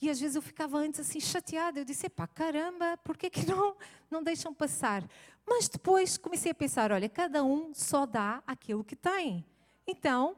E 0.00 0.10
às 0.10 0.20
vezes 0.20 0.36
eu 0.36 0.42
ficava 0.42 0.78
antes 0.78 1.00
assim 1.00 1.20
chateada. 1.20 1.80
Eu 1.80 1.84
disse, 1.84 2.08
pá, 2.08 2.26
caramba, 2.26 2.96
por 2.98 3.16
que, 3.16 3.30
não, 3.46 3.76
não 4.10 4.22
deixam 4.22 4.52
passar? 4.52 5.08
Mas 5.46 5.68
depois 5.68 6.16
comecei 6.16 6.52
a 6.52 6.54
pensar, 6.54 6.92
olha, 6.92 7.08
cada 7.08 7.42
um 7.44 7.72
só 7.74 8.06
dá 8.06 8.42
aquilo 8.46 8.84
que 8.84 8.96
tem. 8.96 9.44
Então, 9.86 10.36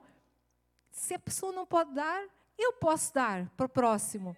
se 0.91 1.15
a 1.15 1.19
pessoa 1.19 1.53
não 1.53 1.67
pode 1.67 1.95
dar, 1.95 2.25
eu 2.59 2.73
posso 2.75 3.13
dar 3.13 3.49
para 3.57 3.67
o 3.67 3.69
próximo. 3.69 4.37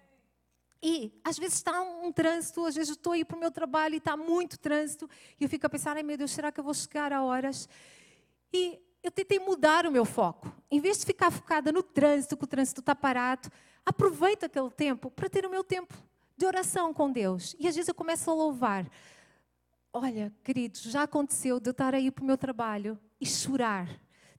E 0.81 1.11
às 1.23 1.37
vezes 1.37 1.55
está 1.55 1.81
um 1.81 2.11
trânsito, 2.11 2.65
às 2.65 2.75
vezes 2.75 2.91
estou 2.91 3.13
aí 3.13 3.25
para 3.25 3.35
o 3.35 3.39
meu 3.39 3.51
trabalho 3.51 3.95
e 3.95 3.97
está 3.97 4.15
muito 4.15 4.57
trânsito, 4.57 5.09
e 5.39 5.43
eu 5.43 5.49
fico 5.49 5.65
a 5.65 5.69
pensar, 5.69 5.97
ai 5.97 6.03
meu 6.03 6.17
Deus, 6.17 6.31
será 6.31 6.51
que 6.51 6.59
eu 6.59 6.63
vou 6.63 6.73
chegar 6.73 7.11
a 7.11 7.21
horas? 7.21 7.67
E 8.53 8.79
eu 9.03 9.11
tentei 9.11 9.39
mudar 9.39 9.85
o 9.85 9.91
meu 9.91 10.05
foco. 10.05 10.53
Em 10.71 10.79
vez 10.79 10.99
de 10.99 11.05
ficar 11.05 11.31
focada 11.31 11.71
no 11.71 11.83
trânsito, 11.83 12.37
que 12.37 12.43
o 12.43 12.47
trânsito 12.47 12.79
está 12.79 12.95
parado, 12.95 13.49
aproveito 13.89 14.45
aquele 14.45 14.69
tempo 14.69 15.09
para 15.09 15.29
ter 15.29 15.45
o 15.45 15.49
meu 15.49 15.63
tempo 15.63 15.93
de 16.37 16.45
oração 16.45 16.93
com 16.93 17.11
Deus. 17.11 17.55
E 17.59 17.67
às 17.67 17.75
vezes 17.75 17.89
eu 17.89 17.95
começo 17.95 18.29
a 18.29 18.33
louvar. 18.33 18.85
Olha, 19.91 20.31
queridos, 20.43 20.81
já 20.83 21.03
aconteceu 21.03 21.59
de 21.59 21.69
eu 21.69 21.71
estar 21.71 21.93
aí 21.95 22.11
para 22.11 22.23
o 22.23 22.27
meu 22.27 22.37
trabalho 22.37 22.97
e 23.19 23.25
chorar. 23.25 23.89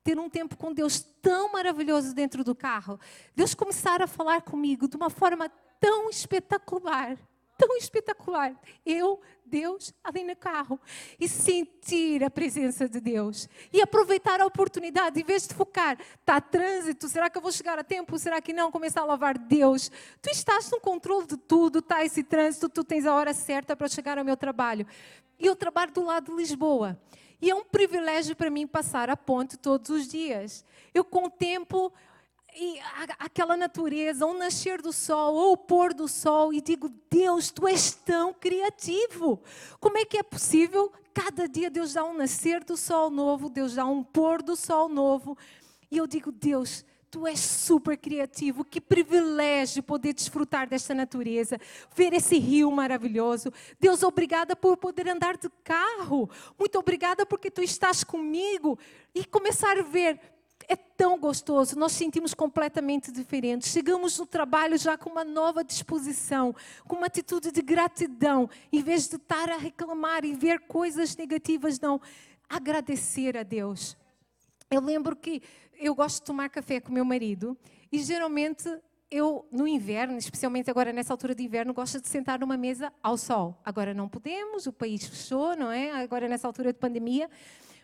Ter 0.02 0.18
um 0.18 0.30
tempo 0.30 0.56
com 0.56 0.72
Deus 0.72 1.00
tão 1.20 1.52
maravilhoso 1.52 2.14
dentro 2.14 2.44
do 2.44 2.54
carro. 2.54 2.98
Deus 3.34 3.52
começar 3.52 4.00
a 4.00 4.06
falar 4.06 4.42
comigo 4.42 4.88
de 4.88 4.96
uma 4.96 5.10
forma 5.10 5.50
tão 5.80 6.08
espetacular 6.08 7.18
tão 7.60 7.76
espetacular. 7.76 8.58
Eu, 8.86 9.20
Deus, 9.44 9.92
ali 10.02 10.24
no 10.24 10.34
carro. 10.34 10.80
E 11.18 11.28
sentir 11.28 12.24
a 12.24 12.30
presença 12.30 12.88
de 12.88 13.00
Deus. 13.00 13.48
E 13.70 13.82
aproveitar 13.82 14.40
a 14.40 14.46
oportunidade, 14.46 15.20
em 15.20 15.24
vez 15.24 15.46
de 15.46 15.54
focar, 15.54 15.98
está 16.18 16.40
trânsito, 16.40 17.08
será 17.08 17.28
que 17.28 17.36
eu 17.36 17.42
vou 17.42 17.52
chegar 17.52 17.78
a 17.78 17.84
tempo? 17.84 18.18
Será 18.18 18.40
que 18.40 18.54
não? 18.54 18.72
Começar 18.72 19.02
a 19.02 19.04
louvar 19.04 19.36
Deus. 19.36 19.90
Tu 20.22 20.30
estás 20.30 20.70
no 20.70 20.80
controle 20.80 21.26
de 21.26 21.36
tudo, 21.36 21.80
está 21.80 22.02
esse 22.04 22.22
trânsito, 22.22 22.68
tu 22.68 22.82
tens 22.82 23.04
a 23.04 23.14
hora 23.14 23.34
certa 23.34 23.76
para 23.76 23.88
chegar 23.88 24.16
ao 24.18 24.24
meu 24.24 24.36
trabalho. 24.36 24.86
E 25.38 25.46
eu 25.46 25.54
trabalho 25.54 25.92
do 25.92 26.04
lado 26.04 26.30
de 26.30 26.36
Lisboa. 26.36 26.98
E 27.42 27.50
é 27.50 27.54
um 27.54 27.64
privilégio 27.64 28.36
para 28.36 28.50
mim 28.50 28.66
passar 28.66 29.08
a 29.08 29.16
ponte 29.16 29.56
todos 29.56 29.88
os 29.90 30.06
dias. 30.06 30.64
Eu 30.92 31.04
contemplo 31.04 31.92
e 32.56 32.78
aquela 33.18 33.56
natureza, 33.56 34.26
ou 34.26 34.34
nascer 34.34 34.80
do 34.82 34.92
sol, 34.92 35.34
ou 35.34 35.52
o 35.52 35.56
pôr 35.56 35.94
do 35.94 36.08
sol, 36.08 36.52
e 36.52 36.60
digo: 36.60 36.90
Deus, 37.10 37.50
tu 37.50 37.66
és 37.66 37.92
tão 37.92 38.32
criativo. 38.32 39.42
Como 39.78 39.98
é 39.98 40.04
que 40.04 40.18
é 40.18 40.22
possível? 40.22 40.92
Cada 41.12 41.48
dia 41.48 41.70
Deus 41.70 41.94
dá 41.94 42.04
um 42.04 42.16
nascer 42.16 42.62
do 42.64 42.76
sol 42.76 43.10
novo, 43.10 43.48
Deus 43.48 43.74
dá 43.74 43.84
um 43.84 44.02
pôr 44.02 44.42
do 44.42 44.56
sol 44.56 44.88
novo. 44.88 45.36
E 45.90 45.96
eu 45.96 46.06
digo: 46.06 46.30
Deus, 46.30 46.84
tu 47.10 47.26
és 47.26 47.40
super 47.40 47.96
criativo, 47.96 48.64
que 48.64 48.80
privilégio 48.80 49.82
poder 49.82 50.12
desfrutar 50.12 50.68
desta 50.68 50.94
natureza, 50.94 51.58
ver 51.94 52.12
esse 52.12 52.38
rio 52.38 52.70
maravilhoso. 52.70 53.52
Deus, 53.78 54.02
obrigada 54.02 54.54
por 54.54 54.76
poder 54.76 55.08
andar 55.08 55.36
de 55.36 55.50
carro. 55.64 56.30
Muito 56.58 56.78
obrigada 56.78 57.26
porque 57.26 57.50
tu 57.50 57.62
estás 57.62 58.04
comigo. 58.04 58.78
E 59.14 59.24
começar 59.24 59.76
a 59.76 59.82
ver 59.82 60.20
tão 61.00 61.18
gostoso, 61.18 61.78
nós 61.78 61.92
sentimos 61.92 62.34
completamente 62.34 63.10
diferentes. 63.10 63.72
Chegamos 63.72 64.18
no 64.18 64.26
trabalho 64.26 64.76
já 64.76 64.98
com 64.98 65.08
uma 65.08 65.24
nova 65.24 65.64
disposição, 65.64 66.54
com 66.86 66.96
uma 66.96 67.06
atitude 67.06 67.50
de 67.50 67.62
gratidão, 67.62 68.50
em 68.70 68.82
vez 68.82 69.08
de 69.08 69.16
estar 69.16 69.48
a 69.48 69.56
reclamar 69.56 70.26
e 70.26 70.34
ver 70.34 70.60
coisas 70.60 71.16
negativas, 71.16 71.80
não. 71.80 71.98
Agradecer 72.46 73.34
a 73.34 73.42
Deus. 73.42 73.96
Eu 74.70 74.82
lembro 74.82 75.16
que 75.16 75.40
eu 75.78 75.94
gosto 75.94 76.16
de 76.16 76.24
tomar 76.24 76.50
café 76.50 76.80
com 76.80 76.92
meu 76.92 77.04
marido 77.06 77.56
e 77.90 77.98
geralmente 78.00 78.68
eu, 79.10 79.48
no 79.50 79.66
inverno, 79.66 80.18
especialmente 80.18 80.70
agora 80.70 80.92
nessa 80.92 81.14
altura 81.14 81.34
de 81.34 81.42
inverno, 81.42 81.72
gosto 81.72 81.98
de 81.98 82.08
sentar 82.08 82.40
numa 82.40 82.58
mesa 82.58 82.92
ao 83.02 83.16
sol. 83.16 83.58
Agora 83.64 83.94
não 83.94 84.06
podemos, 84.06 84.66
o 84.66 84.72
país 84.72 85.06
fechou, 85.06 85.56
não 85.56 85.72
é? 85.72 85.92
Agora 85.92 86.28
nessa 86.28 86.46
altura 86.46 86.74
de 86.74 86.78
pandemia. 86.78 87.30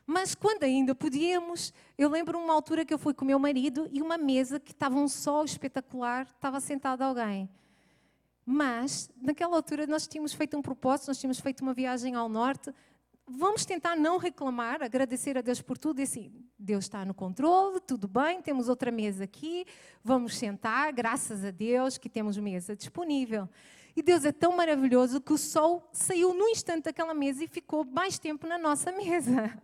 Mas 0.06 0.36
quando 0.36 0.62
ainda 0.62 0.94
podíamos, 0.94 1.74
eu 1.98 2.08
lembro 2.08 2.38
uma 2.38 2.54
altura 2.54 2.84
que 2.84 2.94
eu 2.94 2.98
fui 2.98 3.12
com 3.12 3.24
o 3.24 3.26
meu 3.26 3.40
marido 3.40 3.88
e 3.90 4.00
uma 4.00 4.16
mesa 4.16 4.60
que 4.60 4.70
estava 4.70 4.94
um 4.96 5.08
sol 5.08 5.44
espetacular, 5.44 6.28
estava 6.32 6.60
sentado 6.60 7.02
alguém. 7.02 7.50
Mas, 8.44 9.10
naquela 9.20 9.56
altura, 9.56 9.84
nós 9.88 10.06
tínhamos 10.06 10.32
feito 10.32 10.56
um 10.56 10.62
propósito, 10.62 11.08
nós 11.08 11.18
tínhamos 11.18 11.40
feito 11.40 11.62
uma 11.62 11.74
viagem 11.74 12.14
ao 12.14 12.28
norte. 12.28 12.72
Vamos 13.26 13.66
tentar 13.66 13.96
não 13.96 14.18
reclamar, 14.18 14.80
agradecer 14.80 15.36
a 15.36 15.40
Deus 15.40 15.60
por 15.60 15.76
tudo 15.76 15.98
e 15.98 16.04
assim, 16.04 16.30
Deus 16.56 16.84
está 16.84 17.04
no 17.04 17.12
controle, 17.12 17.80
tudo 17.80 18.06
bem, 18.06 18.40
temos 18.40 18.68
outra 18.68 18.92
mesa 18.92 19.24
aqui, 19.24 19.66
vamos 20.04 20.36
sentar, 20.38 20.92
graças 20.92 21.44
a 21.44 21.50
Deus 21.50 21.98
que 21.98 22.08
temos 22.08 22.38
mesa 22.38 22.76
disponível. 22.76 23.48
E 23.96 24.02
Deus 24.02 24.26
é 24.26 24.32
tão 24.32 24.54
maravilhoso 24.54 25.22
que 25.22 25.32
o 25.32 25.38
sol 25.38 25.88
saiu 25.90 26.34
num 26.34 26.50
instante 26.50 26.84
daquela 26.84 27.14
mesa 27.14 27.42
e 27.42 27.48
ficou 27.48 27.82
mais 27.82 28.18
tempo 28.18 28.46
na 28.46 28.58
nossa 28.58 28.92
mesa. 28.92 29.58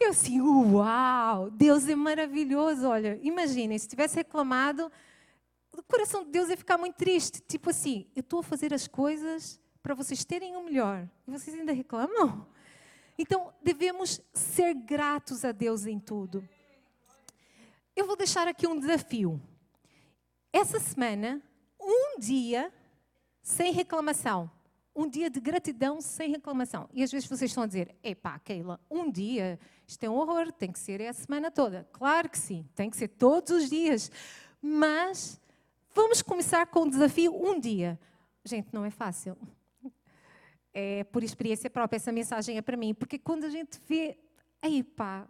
Eu 0.00 0.10
assim, 0.10 0.40
uau, 0.40 1.48
Deus 1.48 1.88
é 1.88 1.94
maravilhoso. 1.94 2.88
Olha, 2.88 3.20
imaginem, 3.22 3.78
se 3.78 3.86
tivesse 3.86 4.16
reclamado, 4.16 4.90
o 5.72 5.82
coração 5.84 6.24
de 6.24 6.30
Deus 6.30 6.48
ia 6.48 6.56
ficar 6.56 6.76
muito 6.76 6.96
triste. 6.96 7.40
Tipo 7.40 7.70
assim, 7.70 8.10
eu 8.16 8.20
estou 8.20 8.40
a 8.40 8.42
fazer 8.42 8.74
as 8.74 8.88
coisas 8.88 9.60
para 9.80 9.94
vocês 9.94 10.24
terem 10.24 10.56
o 10.56 10.64
melhor 10.64 11.08
e 11.26 11.30
vocês 11.30 11.56
ainda 11.56 11.72
reclamam? 11.72 12.44
Então, 13.16 13.52
devemos 13.62 14.20
ser 14.32 14.74
gratos 14.74 15.44
a 15.44 15.52
Deus 15.52 15.86
em 15.86 16.00
tudo. 16.00 16.46
Eu 17.94 18.06
vou 18.06 18.16
deixar 18.16 18.48
aqui 18.48 18.66
um 18.66 18.78
desafio. 18.78 19.40
Essa 20.52 20.80
semana, 20.80 21.40
um 21.80 22.18
dia 22.18 22.72
sem 23.42 23.72
reclamação. 23.72 24.50
Um 24.94 25.08
dia 25.08 25.28
de 25.28 25.40
gratidão 25.40 26.00
sem 26.00 26.30
reclamação. 26.30 26.88
E 26.92 27.02
às 27.02 27.10
vezes 27.10 27.28
vocês 27.28 27.50
estão 27.50 27.64
a 27.64 27.66
dizer: 27.66 27.94
epá, 28.02 28.38
Keila, 28.38 28.78
um 28.90 29.10
dia, 29.10 29.58
isto 29.86 30.04
é 30.04 30.10
um 30.10 30.14
horror, 30.14 30.52
tem 30.52 30.70
que 30.70 30.78
ser 30.78 31.02
a 31.02 31.12
semana 31.12 31.50
toda. 31.50 31.88
Claro 31.92 32.28
que 32.28 32.38
sim, 32.38 32.66
tem 32.74 32.88
que 32.88 32.96
ser 32.96 33.08
todos 33.08 33.50
os 33.50 33.70
dias. 33.70 34.10
Mas 34.60 35.40
vamos 35.94 36.22
começar 36.22 36.66
com 36.66 36.82
o 36.82 36.90
desafio 36.90 37.34
um 37.34 37.58
dia. 37.58 37.98
Gente, 38.44 38.68
não 38.72 38.84
é 38.84 38.90
fácil. 38.90 39.36
É 40.74 41.04
por 41.04 41.22
experiência 41.22 41.68
própria, 41.68 41.96
essa 41.96 42.12
mensagem 42.12 42.56
é 42.56 42.62
para 42.62 42.76
mim. 42.76 42.94
Porque 42.94 43.18
quando 43.18 43.44
a 43.44 43.50
gente 43.50 43.80
vê, 43.86 44.18
epá, 44.62 45.26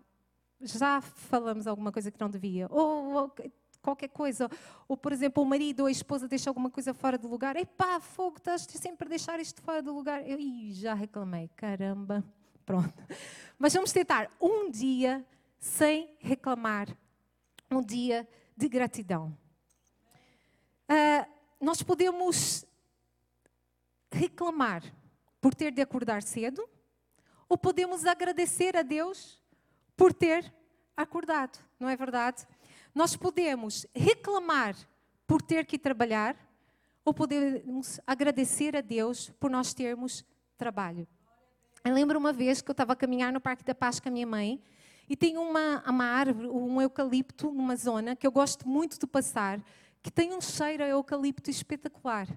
já 0.61 1.01
falamos 1.01 1.67
alguma 1.67 1.91
coisa 1.91 2.11
que 2.11 2.21
não 2.21 2.29
devia. 2.29 2.67
Ou, 2.71 3.15
ou 3.15 3.35
qualquer 3.83 4.09
coisa. 4.09 4.49
Ou, 4.89 4.97
por 4.97 5.13
exemplo, 5.13 5.43
o 5.43 5.47
marido 5.47 5.81
ou 5.81 5.87
a 5.87 5.91
esposa 5.91 6.29
deixa 6.29 6.49
alguma 6.49 6.71
coisa 6.71 6.95
fora 6.95 7.19
do 7.19 7.29
lugar. 7.29 7.57
Epá, 7.57 8.01
fogo, 8.01 8.39
estás 8.39 8.63
sempre 8.63 9.07
a 9.07 9.11
deixar 9.11 9.41
isto 9.41 9.61
fora 9.61 9.83
do 9.83 9.93
lugar. 9.93 10.27
Eu 10.27 10.39
Ih, 10.39 10.73
já 10.73 10.95
reclamei, 10.95 11.49
caramba. 11.57 12.25
Pronto. 12.65 12.95
Mas 13.59 13.75
vamos 13.75 13.93
tentar 13.93 14.31
um 14.41 14.71
dia 14.71 15.27
sem 15.59 16.15
reclamar. 16.21 16.89
Um 17.71 17.83
dia 17.83 18.29
de 18.57 18.69
gratidão. 18.69 19.37
Uh, 20.89 21.27
nós 21.61 21.83
podemos 21.83 22.67
reclamar 24.11 24.83
por 25.41 25.55
ter 25.55 25.73
de 25.73 25.81
acordar 25.81 26.23
cedo, 26.23 26.69
ou 27.49 27.59
podemos 27.59 28.05
agradecer 28.05 28.77
a 28.77 28.83
Deus 28.83 29.43
por 29.97 30.13
ter 30.13 30.53
acordado, 30.97 31.59
não 31.81 31.89
é 31.89 31.97
verdade? 31.97 32.47
Nós 32.95 33.17
podemos 33.17 33.87
reclamar 33.95 34.77
por 35.27 35.41
ter 35.41 35.65
que 35.65 35.79
trabalhar 35.79 36.37
ou 37.03 37.15
podemos 37.15 37.99
agradecer 38.07 38.77
a 38.77 38.83
Deus 38.83 39.31
por 39.41 39.51
nós 39.51 39.73
termos 39.73 40.25
trabalho. 40.59 41.09
Eu 41.83 41.95
lembro 41.95 42.19
uma 42.19 42.35
vez 42.35 42.61
que 42.61 42.71
eu 42.71 42.73
estava 42.73 42.93
a 42.93 42.97
caminhar 42.97 43.33
no 43.33 43.41
Parque 43.41 43.65
da 43.65 43.75
Paz 43.75 43.99
com 43.99 44.11
a 44.11 44.13
minha 44.13 44.27
mãe 44.27 44.63
e 45.09 45.17
tem 45.17 45.39
uma, 45.39 45.83
uma 45.89 46.05
árvore, 46.05 46.49
um 46.49 46.81
eucalipto 46.83 47.51
numa 47.51 47.77
zona 47.77 48.15
que 48.15 48.27
eu 48.27 48.31
gosto 48.31 48.69
muito 48.69 48.99
de 49.01 49.07
passar, 49.07 49.59
que 50.03 50.11
tem 50.11 50.35
um 50.35 50.41
cheiro 50.41 50.85
a 50.85 50.89
eucalipto 50.89 51.51
espetacular. 51.51 52.29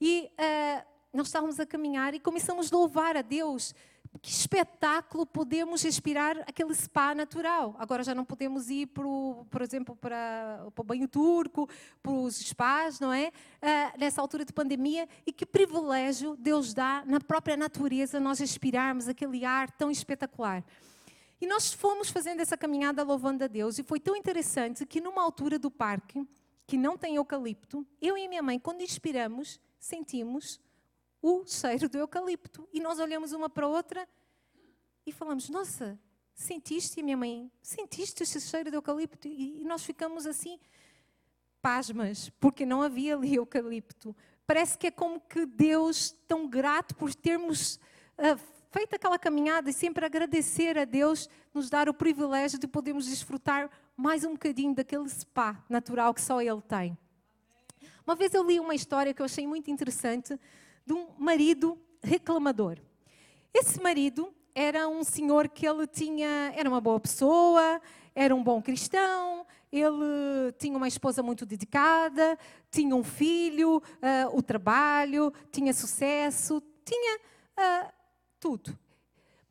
E 0.00 0.30
uh, 0.32 0.86
nós 1.12 1.26
estávamos 1.26 1.60
a 1.60 1.66
caminhar 1.66 2.14
e 2.14 2.18
começamos 2.18 2.72
a 2.72 2.76
louvar 2.76 3.16
a 3.16 3.22
Deus 3.22 3.74
que 4.20 4.30
espetáculo 4.30 5.24
podemos 5.24 5.84
inspirar 5.84 6.38
aquele 6.40 6.74
spa 6.74 7.14
natural. 7.14 7.74
Agora 7.78 8.04
já 8.04 8.14
não 8.14 8.24
podemos 8.24 8.68
ir, 8.68 8.86
pro, 8.88 9.46
por 9.50 9.62
exemplo, 9.62 9.96
para, 9.96 10.66
para 10.74 10.82
o 10.82 10.84
banho 10.84 11.08
turco, 11.08 11.68
para 12.02 12.12
os 12.12 12.36
spas, 12.36 13.00
não 13.00 13.12
é? 13.12 13.28
Uh, 13.28 13.98
nessa 13.98 14.20
altura 14.20 14.44
de 14.44 14.52
pandemia. 14.52 15.08
E 15.26 15.32
que 15.32 15.46
privilégio 15.46 16.36
Deus 16.36 16.74
dá 16.74 17.02
na 17.06 17.20
própria 17.20 17.56
natureza 17.56 18.20
nós 18.20 18.40
inspirarmos 18.40 19.08
aquele 19.08 19.44
ar 19.44 19.70
tão 19.70 19.90
espetacular. 19.90 20.62
E 21.40 21.46
nós 21.46 21.72
fomos 21.72 22.08
fazendo 22.10 22.40
essa 22.40 22.56
caminhada 22.56 23.02
louvando 23.02 23.42
a 23.44 23.48
Deus. 23.48 23.78
E 23.78 23.82
foi 23.82 23.98
tão 23.98 24.14
interessante 24.14 24.84
que 24.84 25.00
numa 25.00 25.22
altura 25.22 25.58
do 25.58 25.70
parque, 25.70 26.24
que 26.66 26.76
não 26.76 26.96
tem 26.96 27.16
eucalipto, 27.16 27.84
eu 28.00 28.16
e 28.16 28.28
minha 28.28 28.42
mãe, 28.42 28.58
quando 28.58 28.82
inspiramos, 28.82 29.58
sentimos 29.80 30.60
o 31.22 31.46
cheiro 31.46 31.88
do 31.88 31.96
eucalipto. 31.96 32.68
E 32.72 32.80
nós 32.80 32.98
olhamos 32.98 33.32
uma 33.32 33.48
para 33.48 33.64
a 33.64 33.68
outra 33.68 34.06
e 35.06 35.12
falamos: 35.12 35.48
Nossa, 35.48 35.98
sentiste? 36.34 36.98
E 36.98 37.02
minha 37.02 37.16
mãe, 37.16 37.50
sentiste 37.62 38.24
esse 38.24 38.40
cheiro 38.40 38.70
do 38.70 38.76
eucalipto? 38.76 39.28
E, 39.28 39.62
nós 39.64 39.84
ficamos 39.84 40.26
assim, 40.26 40.58
pasmas, 41.62 42.30
porque 42.40 42.66
não 42.66 42.82
havia 42.82 43.14
ali 43.14 43.36
eucalipto. 43.36 44.14
Parece 44.44 44.76
que 44.76 44.88
é 44.88 44.90
como 44.90 45.20
que 45.20 45.46
Deus, 45.46 46.10
tão 46.26 46.48
grato 46.48 46.96
por 46.96 47.14
termos 47.14 47.76
uh, 48.18 48.36
feito 48.72 48.96
aquela 48.96 49.18
caminhada 49.18 49.70
e 49.70 49.72
sempre 49.72 50.04
agradecer 50.04 50.76
a 50.76 50.84
Deus, 50.84 51.28
nos 51.54 51.70
dar 51.70 51.88
o 51.88 51.94
privilégio 51.94 52.58
de 52.58 52.66
podermos 52.66 53.06
desfrutar 53.06 53.70
mais 53.96 54.24
um 54.24 54.32
bocadinho 54.32 54.74
daquele 54.74 55.08
spa 55.08 55.64
natural 55.68 56.12
que 56.12 56.20
só 56.20 56.42
Ele 56.42 56.60
tem. 56.62 56.98
Uma 58.04 58.16
vez 58.16 58.34
eu 58.34 58.42
li 58.44 58.58
uma 58.58 58.74
história 58.74 59.14
que 59.14 59.22
eu 59.22 59.26
achei 59.26 59.46
muito 59.46 59.70
interessante 59.70 60.38
de 60.86 60.92
um 60.92 61.08
marido 61.18 61.78
reclamador. 62.02 62.78
Esse 63.54 63.80
marido 63.80 64.32
era 64.54 64.88
um 64.88 65.04
senhor 65.04 65.48
que 65.48 65.66
ele 65.66 65.86
tinha, 65.86 66.52
era 66.54 66.68
uma 66.68 66.80
boa 66.80 67.00
pessoa, 67.00 67.80
era 68.14 68.34
um 68.34 68.42
bom 68.42 68.60
cristão, 68.60 69.46
ele 69.70 70.52
tinha 70.58 70.76
uma 70.76 70.88
esposa 70.88 71.22
muito 71.22 71.46
dedicada, 71.46 72.38
tinha 72.70 72.94
um 72.94 73.02
filho, 73.02 73.78
uh, 73.78 74.36
o 74.36 74.42
trabalho, 74.42 75.32
tinha 75.50 75.72
sucesso, 75.72 76.62
tinha 76.84 77.18
uh, 77.18 77.92
tudo. 78.38 78.78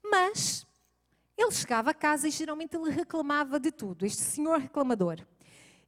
Mas 0.04 0.66
ele 1.36 1.52
chegava 1.52 1.90
a 1.90 1.94
casa 1.94 2.28
e 2.28 2.32
geralmente 2.32 2.76
ele 2.76 2.92
reclamava 2.92 3.60
de 3.60 3.72
tudo, 3.72 4.06
este 4.06 4.22
senhor 4.22 4.60
reclamador. 4.60 5.26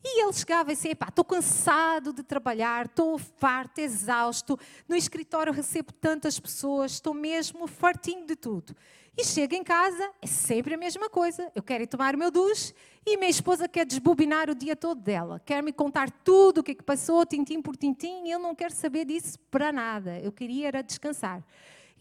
E 0.04 0.22
ele 0.22 0.34
chegava 0.34 0.72
e 0.72 0.76
dizia: 0.76 0.92
estou 0.92 1.24
cansado 1.24 2.12
de 2.12 2.24
trabalhar, 2.24 2.88
estou 2.88 3.18
farto, 3.18 3.80
exausto. 3.80 4.60
No 4.88 4.96
escritório 4.96 5.54
recebo 5.54 5.94
tantas 5.94 6.39
pessoas, 6.39 6.94
estou 6.94 7.13
mesmo 7.13 7.68
fartinho 7.68 8.26
de 8.26 8.36
tudo. 8.36 8.76
E 9.16 9.24
chego 9.24 9.54
em 9.54 9.63
casa, 9.63 10.12
é 10.22 10.28
sempre 10.28 10.74
a 10.74 10.78
mesma 10.78 11.08
coisa. 11.08 11.52
Eu 11.54 11.62
quero 11.62 11.84
ir 11.84 11.88
tomar 11.88 12.16
o 12.16 12.18
meu 12.18 12.32
duche 12.32 12.74
e 13.06 13.16
minha 13.16 13.30
esposa 13.30 13.68
quer 13.68 13.86
desbobinar 13.86 14.50
o 14.50 14.56
dia 14.56 14.76
todo 14.76 15.00
dela. 15.00 15.39
Quer 15.39 15.62
me 15.62 15.72
contar 15.72 16.10
tudo 16.10 16.60
o 16.60 16.63
que, 16.63 16.72
é 16.72 16.76
que 16.76 16.84
passou, 16.84 17.24
tintim 17.24 17.62
por 17.62 17.78
tintim, 17.78 18.24
e 18.26 18.32
eu 18.32 18.39
não 18.39 18.56
quero 18.56 18.74
saber 18.74 19.06
disso 19.06 19.38
para 19.52 19.72
nada. 19.72 20.20
Eu 20.20 20.32
queria 20.32 20.68
era 20.68 20.82
descansar. 20.82 21.44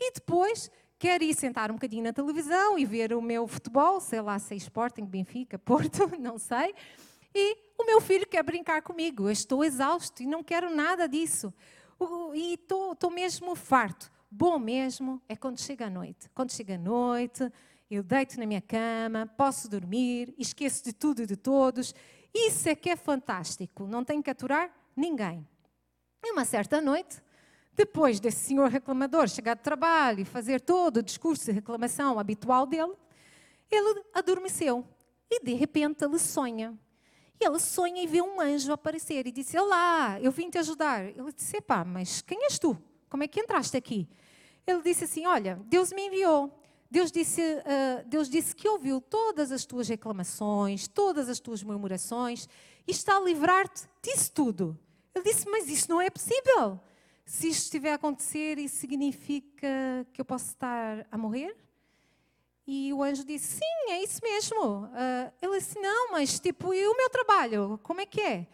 E 0.01 0.11
depois 0.13 0.71
quero 0.99 1.23
ir 1.23 1.35
sentar 1.35 1.71
um 1.71 1.75
bocadinho 1.75 2.03
na 2.03 2.15
televisão 2.15 2.79
e 2.79 2.87
ver 2.87 3.13
o 3.13 3.21
meu 3.21 3.47
futebol, 3.47 4.01
sei 4.01 4.23
lá, 4.23 4.39
se 4.39 4.55
é 4.55 4.57
Sporting, 4.57 5.05
Benfica, 5.05 5.59
Porto, 5.61 6.11
não 6.19 6.39
sei. 6.39 6.75
E 7.35 7.57
o 7.79 7.85
meu 7.85 8.01
filho 8.01 8.27
quer 8.27 8.43
brincar 8.43 8.83
comigo. 8.83 9.25
Eu 9.25 9.31
estou 9.33 9.65
exausto 9.65 10.23
e 10.23 10.27
não 10.27 10.43
quero 10.43 10.75
nada 10.75 11.09
disso. 11.09 11.53
E 12.35 12.55
estou, 12.55 13.11
mesmo 13.11 13.55
farto. 13.55 14.11
Bom 14.31 14.59
mesmo 14.59 15.21
é 15.29 15.37
quando 15.37 15.61
chega 15.61 15.87
a 15.87 15.91
noite. 15.91 16.29
Quando 16.35 16.53
chega 16.53 16.75
a 16.75 16.79
noite, 16.79 17.51
eu 17.91 18.03
deito 18.03 18.39
na 18.41 18.47
minha 18.47 18.63
cama, 18.63 19.27
posso 19.37 19.69
dormir, 19.69 20.35
esqueço 20.39 20.85
de 20.85 20.93
tudo 20.93 21.23
e 21.23 21.27
de 21.27 21.37
todos. 21.37 21.95
Isso 22.35 22.69
é 22.69 22.75
que 22.75 22.89
é 22.89 22.97
fantástico. 22.97 23.87
Não 23.87 24.03
tenho 24.05 24.23
que 24.23 24.31
aturar 24.31 24.75
ninguém. 24.97 25.47
E 26.25 26.33
uma 26.33 26.45
certa 26.45 26.81
noite, 26.81 27.23
depois 27.75 28.21
desse 28.21 28.47
senhor 28.47 28.69
reclamador 28.69 29.29
chegar 29.29 29.55
de 29.55 29.63
trabalho 29.63 30.21
e 30.21 30.25
fazer 30.25 30.61
todo 30.61 30.99
o 30.99 31.03
discurso 31.03 31.45
de 31.47 31.53
reclamação 31.53 32.19
habitual 32.19 32.67
dele, 32.67 32.95
ele 33.71 34.03
adormeceu. 34.15 34.87
E 35.31 35.43
de 35.45 35.55
repente 35.55 36.05
ele 36.05 36.19
sonha. 36.19 36.79
Ele 37.43 37.59
sonha 37.59 38.03
e 38.03 38.07
vê 38.07 38.23
um 38.23 38.41
anjo 38.41 38.73
aparecer 38.73 39.27
e 39.27 39.33
disse: 39.33 39.59
Olá, 39.59 40.19
eu 40.21 40.31
vim 40.31 40.49
te 40.49 40.59
ajudar. 40.59 41.05
Ele 41.05 41.33
disse: 41.33 41.57
Epá, 41.57 41.85
mas 41.85 42.23
quem 42.23 42.45
és 42.45 42.59
tu? 42.59 42.77
Como 43.09 43.23
é 43.23 43.29
que 43.29 43.41
entraste 43.41 43.77
aqui? 43.77 44.09
Ele 44.67 44.83
disse 44.83 45.05
assim: 45.05 45.27
Olha, 45.27 45.61
Deus 45.67 45.93
me 45.93 46.07
enviou. 46.07 46.59
Deus 46.91 47.11
disse, 47.11 47.41
uh, 47.41 48.07
Deus 48.07 48.29
disse 48.29 48.55
que 48.55 48.69
ouviu 48.69 49.01
todas 49.01 49.51
as 49.51 49.65
tuas 49.65 49.89
reclamações, 49.89 50.87
todas 50.87 51.27
as 51.27 51.41
tuas 51.41 51.63
murmurações 51.63 52.47
e 52.87 52.91
está 52.91 53.17
a 53.17 53.21
livrar-te 53.21 53.89
disso 54.03 54.31
tudo. 54.33 54.79
Ele 55.15 55.25
disse: 55.25 55.49
Mas 55.49 55.69
isso 55.69 55.91
não 55.91 56.01
é 56.01 56.11
possível. 56.11 56.79
Se 57.25 57.49
isto 57.49 57.63
estiver 57.63 57.93
a 57.93 57.95
acontecer, 57.95 58.59
isso 58.59 58.77
significa 58.77 60.07
que 60.13 60.21
eu 60.21 60.25
posso 60.25 60.49
estar 60.49 61.07
a 61.11 61.17
morrer? 61.17 61.57
E 62.67 62.93
o 62.93 63.03
anjo 63.03 63.25
disse: 63.25 63.59
Sim, 63.59 63.91
é 63.91 64.03
isso 64.03 64.21
mesmo. 64.23 64.85
Uh, 64.85 65.33
ele 65.41 65.59
disse: 65.59 65.79
Não, 65.81 66.13
mas 66.13 66.39
tipo, 66.39 66.73
e 66.73 66.87
o 66.87 66.97
meu 66.97 67.11
trabalho? 67.11 67.79
Como 67.83 68.01
é 68.01 68.07
que 68.07 68.21
é? 68.21 68.47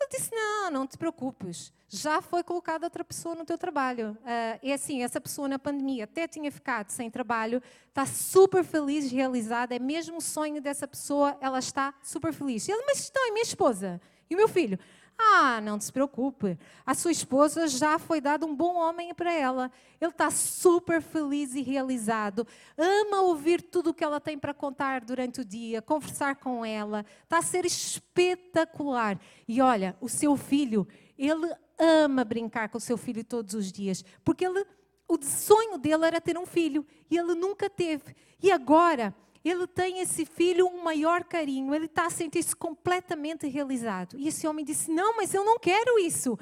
Ele 0.00 0.10
disse: 0.10 0.30
Não, 0.32 0.70
não 0.70 0.86
te 0.86 0.96
preocupes. 0.96 1.72
Já 1.88 2.22
foi 2.22 2.42
colocada 2.42 2.86
outra 2.86 3.04
pessoa 3.04 3.34
no 3.34 3.44
teu 3.44 3.58
trabalho. 3.58 4.16
Uh, 4.22 4.58
e 4.62 4.72
assim, 4.72 5.02
essa 5.02 5.20
pessoa 5.20 5.46
na 5.48 5.58
pandemia 5.58 6.04
até 6.04 6.26
tinha 6.26 6.50
ficado 6.50 6.90
sem 6.90 7.10
trabalho, 7.10 7.62
está 7.88 8.06
super 8.06 8.64
feliz, 8.64 9.10
realizada. 9.10 9.74
É 9.74 9.78
mesmo 9.78 10.18
o 10.18 10.22
sonho 10.22 10.62
dessa 10.62 10.88
pessoa, 10.88 11.36
ela 11.40 11.58
está 11.58 11.92
super 12.02 12.32
feliz. 12.32 12.68
Ele, 12.68 12.82
mas 12.86 13.08
então, 13.10 13.28
é 13.28 13.30
minha 13.32 13.42
esposa? 13.42 14.00
E 14.30 14.34
o 14.34 14.38
meu 14.38 14.48
filho? 14.48 14.78
Ah, 15.18 15.60
não 15.60 15.80
se 15.80 15.92
preocupe. 15.92 16.58
A 16.84 16.94
sua 16.94 17.12
esposa 17.12 17.66
já 17.68 17.98
foi 17.98 18.20
dado 18.20 18.46
um 18.46 18.54
bom 18.54 18.76
homem 18.76 19.14
para 19.14 19.32
ela. 19.32 19.70
Ele 20.00 20.10
está 20.10 20.30
super 20.30 21.00
feliz 21.00 21.54
e 21.54 21.62
realizado. 21.62 22.46
Ama 22.76 23.22
ouvir 23.22 23.62
tudo 23.62 23.90
o 23.90 23.94
que 23.94 24.04
ela 24.04 24.20
tem 24.20 24.38
para 24.38 24.52
contar 24.52 25.00
durante 25.02 25.40
o 25.40 25.44
dia, 25.44 25.80
conversar 25.80 26.36
com 26.36 26.64
ela. 26.64 27.04
Está 27.22 27.38
a 27.38 27.42
ser 27.42 27.64
espetacular. 27.64 29.18
E 29.46 29.60
olha, 29.60 29.96
o 30.00 30.08
seu 30.08 30.36
filho, 30.36 30.86
ele 31.16 31.54
ama 31.78 32.24
brincar 32.24 32.68
com 32.68 32.78
o 32.78 32.80
seu 32.80 32.96
filho 32.96 33.24
todos 33.24 33.54
os 33.54 33.70
dias, 33.70 34.04
porque 34.24 34.44
ele 34.44 34.64
o 35.08 35.22
sonho 35.22 35.76
dele 35.76 36.06
era 36.06 36.20
ter 36.20 36.38
um 36.38 36.46
filho 36.46 36.86
e 37.10 37.18
ele 37.18 37.34
nunca 37.34 37.68
teve. 37.68 38.16
E 38.42 38.50
agora 38.50 39.14
ele 39.48 39.66
tem 39.66 39.98
esse 39.98 40.24
filho 40.24 40.66
um 40.66 40.82
maior 40.82 41.24
carinho, 41.24 41.74
ele 41.74 41.86
está 41.86 42.06
a 42.06 42.10
sentir-se 42.10 42.54
completamente 42.54 43.48
realizado. 43.48 44.16
E 44.16 44.28
esse 44.28 44.46
homem 44.46 44.64
disse: 44.64 44.90
Não, 44.90 45.16
mas 45.16 45.34
eu 45.34 45.44
não 45.44 45.58
quero 45.58 45.98
isso. 45.98 46.38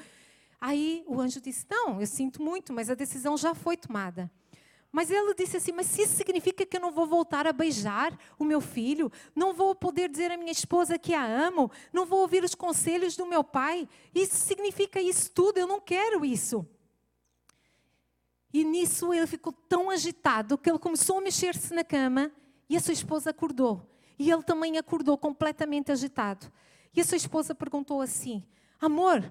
Aí 0.59 1.03
o 1.07 1.19
anjo 1.19 1.41
disse: 1.41 1.65
Não, 1.69 1.99
eu 1.99 2.05
sinto 2.05 2.41
muito, 2.41 2.71
mas 2.71 2.89
a 2.89 2.93
decisão 2.93 3.35
já 3.35 3.55
foi 3.55 3.75
tomada. 3.75 4.29
Mas 4.91 5.09
ele 5.09 5.33
disse 5.33 5.57
assim: 5.57 5.71
Mas 5.71 5.97
isso 5.97 6.15
significa 6.15 6.63
que 6.63 6.77
eu 6.77 6.81
não 6.81 6.91
vou 6.91 7.07
voltar 7.07 7.47
a 7.47 7.53
beijar 7.53 8.15
o 8.37 8.45
meu 8.45 8.61
filho? 8.61 9.11
Não 9.35 9.53
vou 9.53 9.73
poder 9.73 10.07
dizer 10.07 10.31
à 10.31 10.37
minha 10.37 10.51
esposa 10.51 10.99
que 10.99 11.15
a 11.15 11.25
amo? 11.25 11.71
Não 11.91 12.05
vou 12.05 12.19
ouvir 12.19 12.43
os 12.43 12.53
conselhos 12.53 13.15
do 13.15 13.25
meu 13.25 13.43
pai? 13.43 13.89
Isso 14.13 14.35
significa 14.35 15.01
isso 15.01 15.31
tudo? 15.31 15.57
Eu 15.57 15.65
não 15.65 15.81
quero 15.81 16.23
isso. 16.23 16.67
E 18.53 18.63
nisso 18.63 19.13
ele 19.13 19.25
ficou 19.25 19.53
tão 19.53 19.89
agitado 19.89 20.57
que 20.57 20.69
ele 20.69 20.77
começou 20.77 21.17
a 21.17 21.21
mexer-se 21.21 21.73
na 21.73 21.83
cama 21.83 22.31
e 22.71 22.77
a 22.77 22.79
sua 22.79 22.93
esposa 22.93 23.31
acordou. 23.31 23.85
E 24.17 24.31
ele 24.31 24.43
também 24.43 24.77
acordou 24.77 25.17
completamente 25.17 25.91
agitado. 25.91 26.49
E 26.95 27.01
a 27.01 27.03
sua 27.03 27.17
esposa 27.17 27.53
perguntou 27.53 27.99
assim: 27.99 28.45
Amor, 28.79 29.29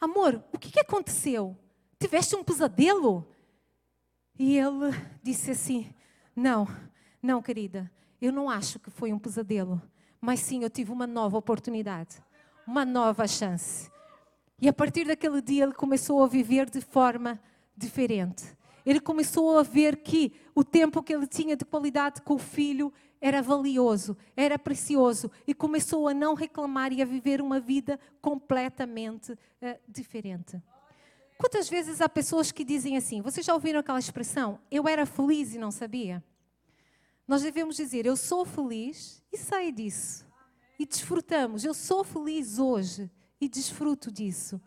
amor, 0.00 0.42
o 0.52 0.58
que, 0.58 0.72
que 0.72 0.80
aconteceu? 0.80 1.56
Tiveste 2.00 2.34
um 2.34 2.42
pesadelo? 2.42 3.24
E 4.36 4.58
ele 4.58 4.90
disse 5.22 5.52
assim: 5.52 5.94
Não, 6.34 6.66
não, 7.22 7.40
querida, 7.40 7.88
eu 8.20 8.32
não 8.32 8.50
acho 8.50 8.80
que 8.80 8.90
foi 8.90 9.12
um 9.12 9.20
pesadelo, 9.20 9.80
mas 10.20 10.40
sim 10.40 10.64
eu 10.64 10.70
tive 10.70 10.90
uma 10.90 11.06
nova 11.06 11.38
oportunidade, 11.38 12.20
uma 12.66 12.84
nova 12.84 13.28
chance. 13.28 13.88
E 14.60 14.68
a 14.68 14.72
partir 14.72 15.06
daquele 15.06 15.40
dia 15.40 15.62
ele 15.62 15.74
começou 15.74 16.24
a 16.24 16.26
viver 16.26 16.68
de 16.68 16.80
forma 16.80 17.40
diferente 17.76 18.58
ele 18.84 19.00
começou 19.00 19.58
a 19.58 19.62
ver 19.62 19.96
que 19.96 20.32
o 20.54 20.64
tempo 20.64 21.02
que 21.02 21.12
ele 21.12 21.26
tinha 21.26 21.56
de 21.56 21.64
qualidade 21.64 22.22
com 22.22 22.34
o 22.34 22.38
filho 22.38 22.92
era 23.20 23.42
valioso, 23.42 24.16
era 24.36 24.58
precioso 24.58 25.30
e 25.46 25.52
começou 25.52 26.08
a 26.08 26.14
não 26.14 26.34
reclamar 26.34 26.92
e 26.92 27.02
a 27.02 27.04
viver 27.04 27.40
uma 27.40 27.60
vida 27.60 28.00
completamente 28.20 29.32
uh, 29.32 29.38
diferente. 29.86 30.60
Quantas 31.36 31.68
vezes 31.68 32.00
há 32.00 32.08
pessoas 32.08 32.52
que 32.52 32.64
dizem 32.64 32.96
assim? 32.96 33.22
Vocês 33.22 33.44
já 33.44 33.54
ouviram 33.54 33.80
aquela 33.80 33.98
expressão? 33.98 34.58
Eu 34.70 34.86
era 34.88 35.06
feliz 35.06 35.54
e 35.54 35.58
não 35.58 35.70
sabia. 35.70 36.22
Nós 37.26 37.42
devemos 37.42 37.76
dizer: 37.76 38.04
Eu 38.04 38.16
sou 38.16 38.44
feliz 38.44 39.22
e 39.32 39.38
sei 39.38 39.72
disso. 39.72 40.26
E 40.78 40.84
desfrutamos. 40.84 41.64
Eu 41.64 41.72
sou 41.72 42.04
feliz 42.04 42.58
hoje 42.58 43.10
e 43.40 43.48
desfruto 43.48 44.10
disso. 44.10 44.60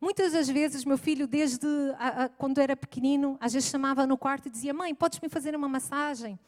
Muitas 0.00 0.32
das 0.32 0.48
vezes, 0.48 0.84
meu 0.84 0.96
filho, 0.96 1.26
desde 1.26 1.66
a, 1.98 2.24
a, 2.24 2.28
quando 2.28 2.58
era 2.58 2.74
pequenino, 2.74 3.36
às 3.38 3.52
vezes 3.52 3.68
chamava 3.68 4.06
no 4.06 4.16
quarto 4.16 4.46
e 4.46 4.50
dizia: 4.50 4.72
Mãe, 4.72 4.94
podes 4.94 5.20
me 5.20 5.28
fazer 5.28 5.54
uma 5.54 5.68
massagem? 5.68 6.38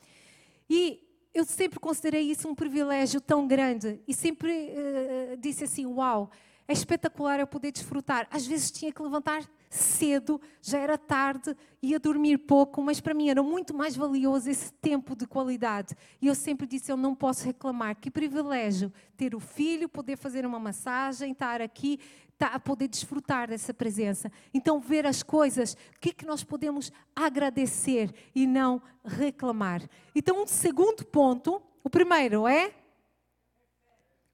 E 0.70 1.06
eu 1.34 1.44
sempre 1.44 1.78
considerei 1.78 2.22
isso 2.22 2.48
um 2.48 2.54
privilégio 2.54 3.20
tão 3.20 3.46
grande 3.46 4.00
e 4.08 4.14
sempre 4.14 4.70
uh, 4.70 5.36
disse 5.36 5.64
assim: 5.64 5.84
Uau, 5.84 6.30
é 6.66 6.72
espetacular 6.72 7.40
eu 7.40 7.46
poder 7.46 7.72
desfrutar. 7.72 8.26
Às 8.30 8.46
vezes 8.46 8.70
tinha 8.70 8.92
que 8.92 9.02
levantar 9.02 9.48
cedo, 9.68 10.40
já 10.60 10.78
era 10.78 10.98
tarde, 10.98 11.56
ia 11.82 11.98
dormir 11.98 12.38
pouco, 12.38 12.82
mas 12.82 13.00
para 13.00 13.14
mim 13.14 13.30
era 13.30 13.42
muito 13.42 13.74
mais 13.74 13.96
valioso 13.96 14.50
esse 14.50 14.72
tempo 14.74 15.16
de 15.16 15.26
qualidade. 15.26 15.94
E 16.20 16.26
eu 16.26 16.34
sempre 16.34 16.66
disse: 16.66 16.92
eu 16.92 16.96
não 16.96 17.14
posso 17.14 17.44
reclamar. 17.44 17.96
Que 17.96 18.10
privilégio 18.10 18.92
ter 19.16 19.34
o 19.34 19.40
filho, 19.40 19.88
poder 19.88 20.16
fazer 20.16 20.44
uma 20.44 20.58
massagem, 20.58 21.32
estar 21.32 21.60
aqui 21.60 21.98
a 22.40 22.58
poder 22.58 22.88
desfrutar 22.88 23.48
dessa 23.48 23.72
presença. 23.72 24.30
Então, 24.52 24.80
ver 24.80 25.06
as 25.06 25.22
coisas, 25.22 25.74
o 25.74 26.00
que, 26.00 26.10
é 26.10 26.12
que 26.12 26.26
nós 26.26 26.42
podemos 26.42 26.90
agradecer 27.14 28.12
e 28.34 28.46
não 28.46 28.82
reclamar. 29.04 29.80
Então, 30.14 30.42
um 30.42 30.46
segundo 30.46 31.04
ponto, 31.04 31.62
o 31.84 31.90
primeiro 31.90 32.48
é 32.48 32.72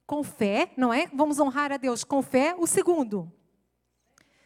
com 0.09 0.23
fé, 0.23 0.73
não 0.75 0.91
é? 0.91 1.05
Vamos 1.13 1.39
honrar 1.39 1.71
a 1.71 1.77
Deus 1.77 2.03
com 2.03 2.23
fé. 2.23 2.55
O 2.57 2.65
segundo, 2.65 3.31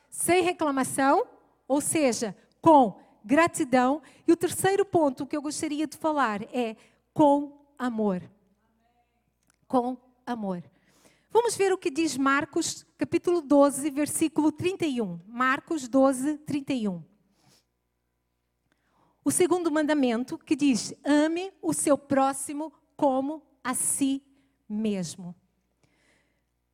sem 0.10 0.44
reclamação, 0.44 1.26
ou 1.66 1.80
seja, 1.80 2.36
com 2.62 3.00
gratidão. 3.24 4.02
E 4.28 4.34
o 4.34 4.36
terceiro 4.36 4.84
ponto 4.84 5.26
que 5.26 5.38
eu 5.38 5.42
gostaria 5.42 5.88
de 5.88 5.96
falar 5.96 6.42
é 6.54 6.76
com 7.14 7.66
amor. 7.80 8.22
Com 9.66 9.96
amor. 10.26 10.62
Vamos 11.32 11.56
ver 11.56 11.72
o 11.72 11.78
que 11.78 11.90
diz 11.90 12.18
Marcos, 12.18 12.86
capítulo 12.98 13.40
12, 13.40 13.90
versículo 13.90 14.52
31. 14.52 15.22
Marcos 15.26 15.88
12, 15.88 16.40
31. 16.40 17.02
O 19.24 19.32
segundo 19.32 19.72
mandamento 19.72 20.38
que 20.38 20.58
diz: 20.58 20.94
ame 21.06 21.54
o 21.62 21.72
seu 21.72 21.98
próximo 21.98 22.74
como 22.98 23.42
a 23.64 23.74
si 23.74 24.22
mesmo. 24.68 25.34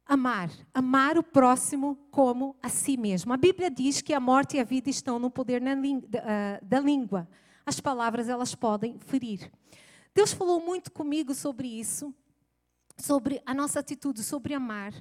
Amar, 0.10 0.50
amar 0.74 1.20
o 1.20 1.24
próximo 1.24 1.96
como 2.10 2.56
a 2.64 2.68
si 2.68 2.98
mesmo. 2.98 3.32
A 3.32 3.38
Bíblia 3.38 3.70
diz 3.70 4.02
que 4.02 4.12
a 4.12 4.20
morte 4.20 4.58
e 4.58 4.60
a 4.60 4.64
vida 4.64 4.90
estão 4.90 5.20
no 5.20 5.30
poder 5.30 5.62
ah, 5.64 6.60
da 6.64 6.80
língua. 6.80 7.30
As 7.64 7.80
palavras 7.80 8.28
elas 8.28 8.56
podem 8.56 8.98
ferir. 8.98 9.52
Deus 10.12 10.34
falou 10.34 10.60
muito 10.60 10.92
comigo 10.92 11.36
sobre 11.36 11.68
isso 11.68 12.12
sobre 12.98 13.40
a 13.46 13.54
nossa 13.54 13.80
atitude, 13.80 14.24
sobre 14.24 14.56
amar. 14.56 14.94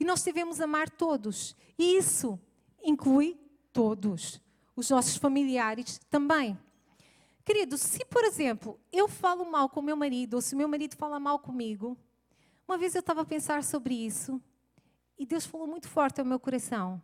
E 0.00 0.04
nós 0.04 0.22
devemos 0.22 0.62
amar 0.62 0.88
todos. 0.88 1.54
E 1.78 1.98
isso 1.98 2.40
inclui 2.82 3.38
todos, 3.70 4.40
os 4.74 4.88
nossos 4.88 5.16
familiares 5.16 6.00
também. 6.10 6.58
Querido, 7.44 7.76
se 7.76 8.02
por 8.06 8.24
exemplo 8.24 8.80
eu 8.90 9.08
falo 9.08 9.44
mal 9.44 9.68
com 9.68 9.82
meu 9.82 9.94
marido, 9.94 10.34
ou 10.34 10.40
se 10.40 10.56
meu 10.56 10.66
marido 10.66 10.96
fala 10.96 11.20
mal 11.20 11.38
comigo, 11.38 11.98
uma 12.66 12.78
vez 12.78 12.94
eu 12.94 13.00
estava 13.00 13.20
a 13.20 13.26
pensar 13.26 13.62
sobre 13.62 13.94
isso 13.94 14.40
e 15.18 15.26
Deus 15.26 15.46
falou 15.46 15.66
muito 15.66 15.88
forte 15.88 16.20
ao 16.20 16.26
meu 16.26 16.38
coração. 16.38 17.00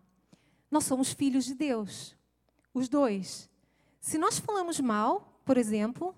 Nós 0.70 0.84
somos 0.84 1.12
filhos 1.12 1.44
de 1.44 1.54
Deus, 1.54 2.16
os 2.72 2.88
dois. 2.88 3.48
Se 4.00 4.18
nós 4.18 4.38
falamos 4.38 4.80
mal, 4.80 5.40
por 5.44 5.56
exemplo, 5.56 6.14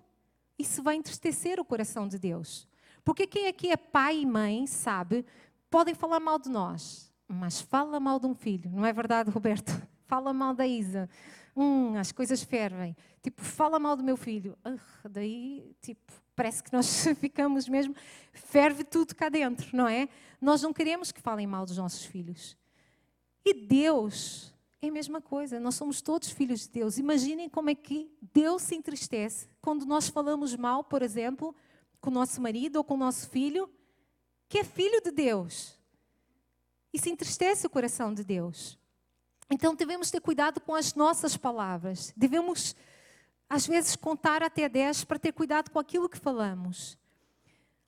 isso 0.59 0.83
vai 0.83 0.97
entristecer 0.97 1.59
o 1.59 1.65
coração 1.65 2.07
de 2.07 2.19
Deus. 2.19 2.69
Porque 3.05 3.27
quem 3.27 3.49
aqui 3.49 3.71
é 3.71 3.77
pai 3.77 4.21
e 4.21 4.27
mãe 4.27 4.67
sabe, 4.67 5.25
podem 5.71 5.95
falar 5.95 6.21
mal 6.21 6.39
de 6.39 6.49
nós, 6.49 7.13
mas 7.27 7.61
fala 7.61 7.99
mal 7.99 8.21
de 8.21 8.27
um 8.27 8.35
filho, 8.35 8.71
não 8.71 8.85
é 8.85 8.93
verdade, 8.93 9.31
Roberto? 9.31 9.73
Fala 10.07 10.35
mal 10.35 10.53
da 10.53 10.67
Isa. 10.67 11.09
Hum, 11.57 11.97
as 11.97 12.13
coisas 12.13 12.43
fervem. 12.43 12.95
Tipo, 13.23 13.41
fala 13.41 13.79
mal 13.79 13.97
do 13.97 14.05
meu 14.05 14.15
filho. 14.15 14.59
Uh, 14.63 15.09
daí, 15.09 15.75
tipo, 15.81 16.13
parece 16.43 16.61
que 16.61 16.73
nós 16.73 17.05
ficamos 17.21 17.69
mesmo. 17.69 17.95
Ferve 18.33 18.83
tudo 18.83 19.15
cá 19.15 19.29
dentro, 19.29 19.77
não 19.77 19.87
é? 19.87 20.09
Nós 20.41 20.61
não 20.61 20.73
queremos 20.73 21.13
que 21.13 21.21
falem 21.21 21.47
mal 21.47 21.65
dos 21.65 21.77
nossos 21.77 22.05
filhos. 22.05 22.57
E 23.45 23.55
Deus 23.55 24.53
é 24.81 24.89
a 24.89 24.93
mesma 24.93 25.21
coisa. 25.21 25.61
Nós 25.61 25.77
somos 25.77 26.03
todos 26.03 26.31
filhos 26.31 26.63
de 26.63 26.71
Deus. 26.71 26.99
Imaginem 26.99 27.49
como 27.49 27.71
é 27.71 27.77
que 27.77 28.11
Deus 28.35 28.63
se 28.63 28.75
entristece 28.75 29.49
quando 29.61 29.87
nós 29.87 30.09
falamos 30.09 30.57
mal, 30.57 30.83
por 30.83 31.01
exemplo, 31.01 31.55
com 32.01 32.11
o 32.11 32.13
nosso 32.13 32.41
marido 32.43 32.77
ou 32.77 32.85
com 32.85 32.95
o 32.95 32.97
nosso 32.97 33.31
filho, 33.31 33.71
que 34.49 34.59
é 34.59 34.65
filho 34.65 35.01
de 35.01 35.13
Deus. 35.13 35.79
Isso 36.93 37.09
entristece 37.09 37.69
o 37.69 37.71
coração 37.71 38.13
de 38.13 38.25
Deus. 38.25 38.77
Então 39.49 39.77
devemos 39.77 40.11
ter 40.11 40.21
cuidado 40.21 40.61
com 40.61 40.75
as 40.75 40.93
nossas 40.97 41.37
palavras. 41.37 42.13
Devemos, 42.17 42.75
às 43.53 43.67
vezes, 43.67 43.95
contar 43.97 44.43
até 44.43 44.67
10 44.67 45.05
para 45.05 45.19
ter 45.19 45.31
cuidado 45.31 45.71
com 45.71 45.79
aquilo 45.79 46.09
que 46.09 46.17
falamos. 46.17 46.97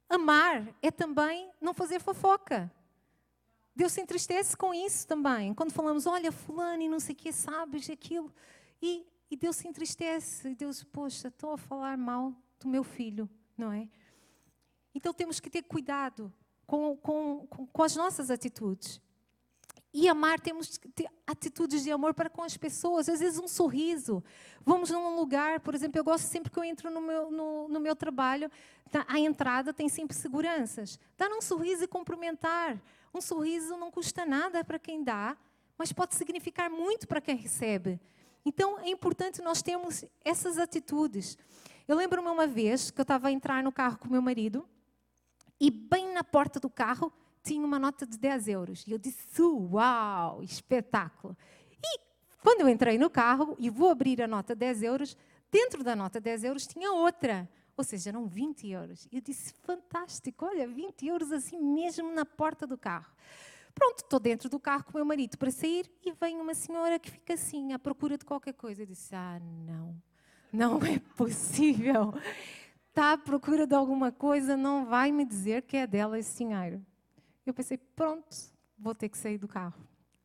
Amar 0.07 0.69
é 0.83 0.91
também 0.91 1.51
não 1.59 1.73
fazer 1.73 2.01
fofoca. 2.01 2.71
Deus 3.75 3.93
se 3.93 4.03
entristece 4.03 4.55
com 4.55 4.75
isso 4.75 5.07
também. 5.07 5.55
Quando 5.55 5.73
falamos, 5.73 6.07
olha, 6.07 6.31
fulano 6.31 6.83
e 6.83 6.89
não 6.89 7.01
sei 7.01 7.15
o 7.15 7.17
que, 7.17 7.33
sabes 7.33 7.89
aquilo. 7.89 8.31
E, 8.83 9.07
e 9.31 9.39
Deus 9.39 9.57
se 9.57 9.67
entristece. 9.67 10.51
E 10.51 10.55
Deus, 10.55 10.85
poxa, 10.85 11.29
estou 11.29 11.53
a 11.55 11.57
falar 11.57 11.97
mal 11.97 12.35
do 12.61 12.69
meu 12.69 12.85
filho, 12.85 13.27
não 13.57 13.73
é? 13.73 13.89
Então 14.95 15.15
temos 15.15 15.41
que 15.41 15.49
ter 15.49 15.63
cuidado 15.63 16.31
com, 16.67 16.95
com, 16.99 17.47
com, 17.47 17.67
com 17.69 17.83
as 17.83 17.97
nossas 17.97 18.31
atitudes. 18.31 19.01
E 19.97 20.09
amar, 20.09 20.41
temos 20.41 20.77
que 20.77 20.89
ter 20.89 21.09
atitudes 21.25 21.85
de 21.85 21.93
amor 21.93 22.15
para 22.15 22.29
com 22.29 22.43
as 22.43 22.57
pessoas, 22.57 23.09
às 23.09 23.21
vezes 23.21 23.39
um 23.39 23.47
sorriso. 23.47 24.25
Vamos 24.67 24.91
num 24.91 25.15
lugar, 25.15 25.61
por 25.61 25.73
exemplo, 25.73 26.01
eu 26.01 26.03
gosto 26.03 26.25
sempre 26.25 26.51
que 26.51 26.59
eu 26.59 26.65
entro 26.65 26.91
no 26.91 27.01
meu, 27.01 27.31
no, 27.31 27.69
no 27.69 27.79
meu 27.79 27.95
trabalho, 27.95 28.51
tá, 28.91 29.05
a 29.07 29.21
entrada 29.21 29.73
tem 29.73 29.89
sempre 29.89 30.17
seguranças. 30.17 30.99
Dar 31.17 31.31
um 31.31 31.41
sorriso 31.41 31.85
e 31.85 31.87
cumprimentar. 31.87 32.77
Um 33.15 33.21
sorriso 33.21 33.77
não 33.77 33.89
custa 33.89 34.27
nada 34.27 34.65
para 34.65 34.81
quem 34.81 35.05
dá, 35.05 35.37
mas 35.79 35.93
pode 35.93 36.17
significar 36.17 36.69
muito 36.69 37.07
para 37.07 37.21
quem 37.21 37.37
recebe. 37.37 38.01
Então 38.45 38.81
é 38.81 38.89
importante 38.89 39.41
nós 39.43 39.63
termos 39.63 40.05
essas 40.25 40.59
atitudes. 40.59 41.39
Eu 41.87 41.97
lembro-me 41.97 42.29
uma 42.29 42.49
vez 42.49 42.91
que 42.91 43.01
eu 43.01 43.05
estava 43.05 43.29
a 43.29 43.31
entrar 43.31 43.63
no 43.63 43.71
carro 43.71 43.97
com 43.99 44.09
meu 44.09 44.21
marido 44.21 44.69
e 45.61 45.71
bem 45.71 46.13
na 46.13 46.25
porta 46.25 46.59
do 46.59 46.69
carro 46.69 47.13
tinha 47.45 47.65
uma 47.65 47.79
nota 47.79 48.07
de 48.07 48.19
10 48.19 48.49
euros. 48.49 48.85
E 48.87 48.93
eu 48.93 48.99
disse, 48.99 49.43
uau, 49.43 50.43
espetáculo. 50.43 51.37
E 51.83 52.01
Quando 52.43 52.63
eu 52.63 52.69
entrei 52.69 52.97
no 52.97 53.11
carro 53.11 53.55
e 53.59 53.69
vou 53.69 53.91
abrir 53.91 54.23
a 54.23 54.27
nota 54.27 54.55
10 54.55 54.83
euros, 54.83 55.17
dentro 55.53 55.85
da 55.85 55.95
nota 55.95 56.19
10 56.19 56.45
euros 56.45 56.67
tinha 56.67 56.91
outra. 56.91 57.49
Ou 57.77 57.85
seja, 57.85 58.11
eram 58.11 58.27
20 58.27 58.69
euros. 58.71 59.07
E 59.13 59.17
eu 59.17 59.21
disse, 59.21 59.53
fantástico, 59.63 60.47
olha, 60.47 60.67
20 60.67 61.07
euros 61.07 61.33
assim 61.33 61.61
mesmo 61.61 62.13
na 62.13 62.25
porta 62.25 62.67
do 62.67 62.79
carro. 62.79 63.13
Pronto, 63.75 63.99
estou 63.99 64.21
dentro 64.21 64.49
do 64.49 64.59
carro 64.59 64.85
com 64.85 64.93
o 64.93 64.97
meu 64.97 65.05
marido 65.05 65.37
para 65.37 65.51
sair 65.51 65.91
e 66.05 66.13
vem 66.13 66.41
uma 66.41 66.55
senhora 66.55 66.99
que 66.99 67.11
fica 67.11 67.35
assim, 67.35 67.73
à 67.73 67.79
procura 67.79 68.17
de 68.17 68.25
qualquer 68.25 68.55
coisa. 68.55 68.83
Eu 68.83 68.87
disse, 68.87 69.15
ah, 69.15 69.41
não, 69.67 70.01
não 70.53 70.79
é 70.85 71.01
possível. 71.17 72.15
Está 72.89 73.13
à 73.13 73.19
procura 73.19 73.67
de 73.67 73.75
alguma 73.75 74.13
coisa, 74.13 74.57
não 74.57 74.87
vai 74.87 75.11
me 75.11 75.25
dizer 75.25 75.63
que 75.63 75.77
é 75.77 75.87
dela 75.87 76.17
esse 76.17 76.39
dinheiro. 76.39 76.81
Eu 77.47 77.53
pensei, 77.53 77.77
pronto, 77.77 78.37
vou 78.79 78.95
ter 78.95 79.09
que 79.09 79.19
sair 79.19 79.39
do 79.39 79.47
carro. 79.47 79.83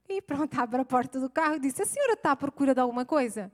E 0.07 0.21
pronto, 0.21 0.53
abre 0.59 0.81
a 0.81 0.85
porta 0.85 1.19
do 1.19 1.29
carro 1.29 1.55
e 1.55 1.59
disse: 1.59 1.81
A 1.81 1.85
senhora 1.85 2.13
está 2.13 2.31
à 2.31 2.35
procura 2.35 2.73
de 2.73 2.81
alguma 2.81 3.05
coisa? 3.05 3.51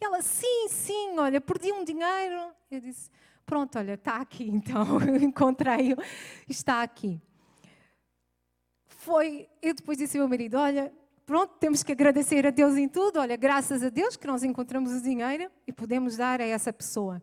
E 0.00 0.04
ela, 0.04 0.22
sim, 0.22 0.68
sim, 0.68 1.18
olha, 1.18 1.40
perdi 1.40 1.72
um 1.72 1.84
dinheiro. 1.84 2.52
Eu 2.70 2.80
disse: 2.80 3.10
Pronto, 3.44 3.78
olha, 3.78 3.94
está 3.94 4.16
aqui 4.16 4.44
então. 4.48 4.98
Encontrei-o, 5.20 5.96
está 6.48 6.82
aqui. 6.82 7.20
Foi, 8.86 9.48
eu 9.60 9.74
depois 9.74 9.98
disse 9.98 10.16
ao 10.16 10.22
meu 10.22 10.28
marido: 10.28 10.56
Olha, 10.56 10.92
pronto, 11.26 11.54
temos 11.58 11.82
que 11.82 11.92
agradecer 11.92 12.46
a 12.46 12.50
Deus 12.50 12.76
em 12.76 12.88
tudo. 12.88 13.18
Olha, 13.20 13.36
graças 13.36 13.82
a 13.82 13.90
Deus 13.90 14.16
que 14.16 14.26
nós 14.26 14.42
encontramos 14.42 14.92
o 14.92 15.02
dinheiro 15.02 15.50
e 15.66 15.72
podemos 15.72 16.16
dar 16.16 16.40
a 16.40 16.44
essa 16.44 16.72
pessoa. 16.72 17.22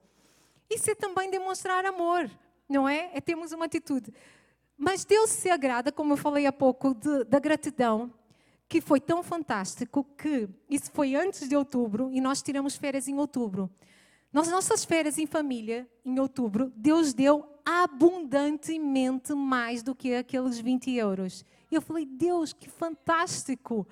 Isso 0.69 0.91
é 0.91 0.95
também 0.95 1.31
demonstrar 1.31 1.85
amor, 1.85 2.29
não 2.67 2.87
é? 2.87 3.09
É 3.13 3.21
termos 3.21 3.53
uma 3.53 3.65
atitude. 3.65 4.13
Mas 4.77 5.03
Deus 5.03 5.29
se 5.31 5.49
agrada, 5.49 5.91
como 5.91 6.13
eu 6.13 6.17
falei 6.17 6.45
há 6.45 6.51
pouco, 6.51 6.93
de, 6.93 7.23
da 7.23 7.39
gratidão 7.39 8.13
que 8.69 8.81
foi 8.81 8.99
tão 8.99 9.23
fantástico 9.23 10.05
que 10.17 10.47
isso 10.69 10.91
foi 10.91 11.15
antes 11.15 11.47
de 11.47 11.55
outubro 11.55 12.09
e 12.11 12.19
nós 12.19 12.41
tiramos 12.41 12.75
férias 12.75 13.07
em 13.07 13.17
outubro. 13.17 13.69
Nas 14.31 14.49
nossas 14.49 14.83
férias 14.83 15.17
em 15.17 15.25
família, 15.25 15.89
em 16.05 16.19
outubro, 16.19 16.71
Deus 16.75 17.13
deu 17.13 17.47
abundantemente 17.65 19.33
mais 19.33 19.81
do 19.81 19.95
que 19.95 20.13
aqueles 20.13 20.59
20 20.59 20.93
euros. 20.93 21.45
E 21.71 21.75
eu 21.75 21.81
falei, 21.81 22.05
Deus, 22.05 22.53
que 22.53 22.69
fantástico! 22.69 23.87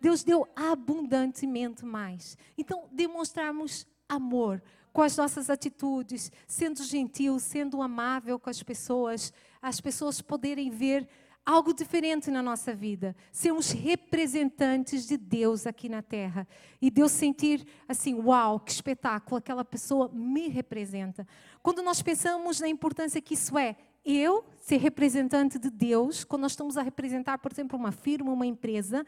Deus 0.00 0.22
deu 0.22 0.46
abundantemente 0.54 1.84
mais. 1.84 2.38
Então, 2.56 2.84
demonstrarmos 2.92 3.86
amor 4.08 4.62
com 4.92 5.02
as 5.02 5.16
nossas 5.16 5.50
atitudes, 5.50 6.30
sendo 6.46 6.82
gentil, 6.82 7.38
sendo 7.38 7.82
amável 7.82 8.38
com 8.38 8.48
as 8.48 8.62
pessoas, 8.62 9.32
as 9.60 9.80
pessoas 9.80 10.20
poderem 10.20 10.70
ver 10.70 11.08
algo 11.48 11.72
diferente 11.72 12.30
na 12.30 12.42
nossa 12.42 12.74
vida, 12.74 13.16
sermos 13.32 13.70
representantes 13.70 15.06
de 15.06 15.16
Deus 15.16 15.66
aqui 15.66 15.88
na 15.88 16.02
terra. 16.02 16.46
E 16.80 16.90
Deus 16.90 17.10
sentir 17.10 17.66
assim, 17.88 18.14
uau, 18.14 18.60
que 18.60 18.70
espetáculo, 18.70 19.38
aquela 19.38 19.64
pessoa 19.64 20.10
me 20.12 20.48
representa. 20.48 21.26
Quando 21.62 21.82
nós 21.82 22.02
pensamos 22.02 22.60
na 22.60 22.68
importância 22.68 23.18
que 23.22 23.32
isso 23.32 23.56
é, 23.56 23.76
eu 24.04 24.44
ser 24.60 24.76
representante 24.76 25.58
de 25.58 25.70
Deus, 25.70 26.22
quando 26.22 26.42
nós 26.42 26.52
estamos 26.52 26.76
a 26.76 26.82
representar, 26.82 27.38
por 27.38 27.50
exemplo, 27.50 27.78
uma 27.78 27.92
firma, 27.92 28.30
uma 28.30 28.46
empresa, 28.46 29.06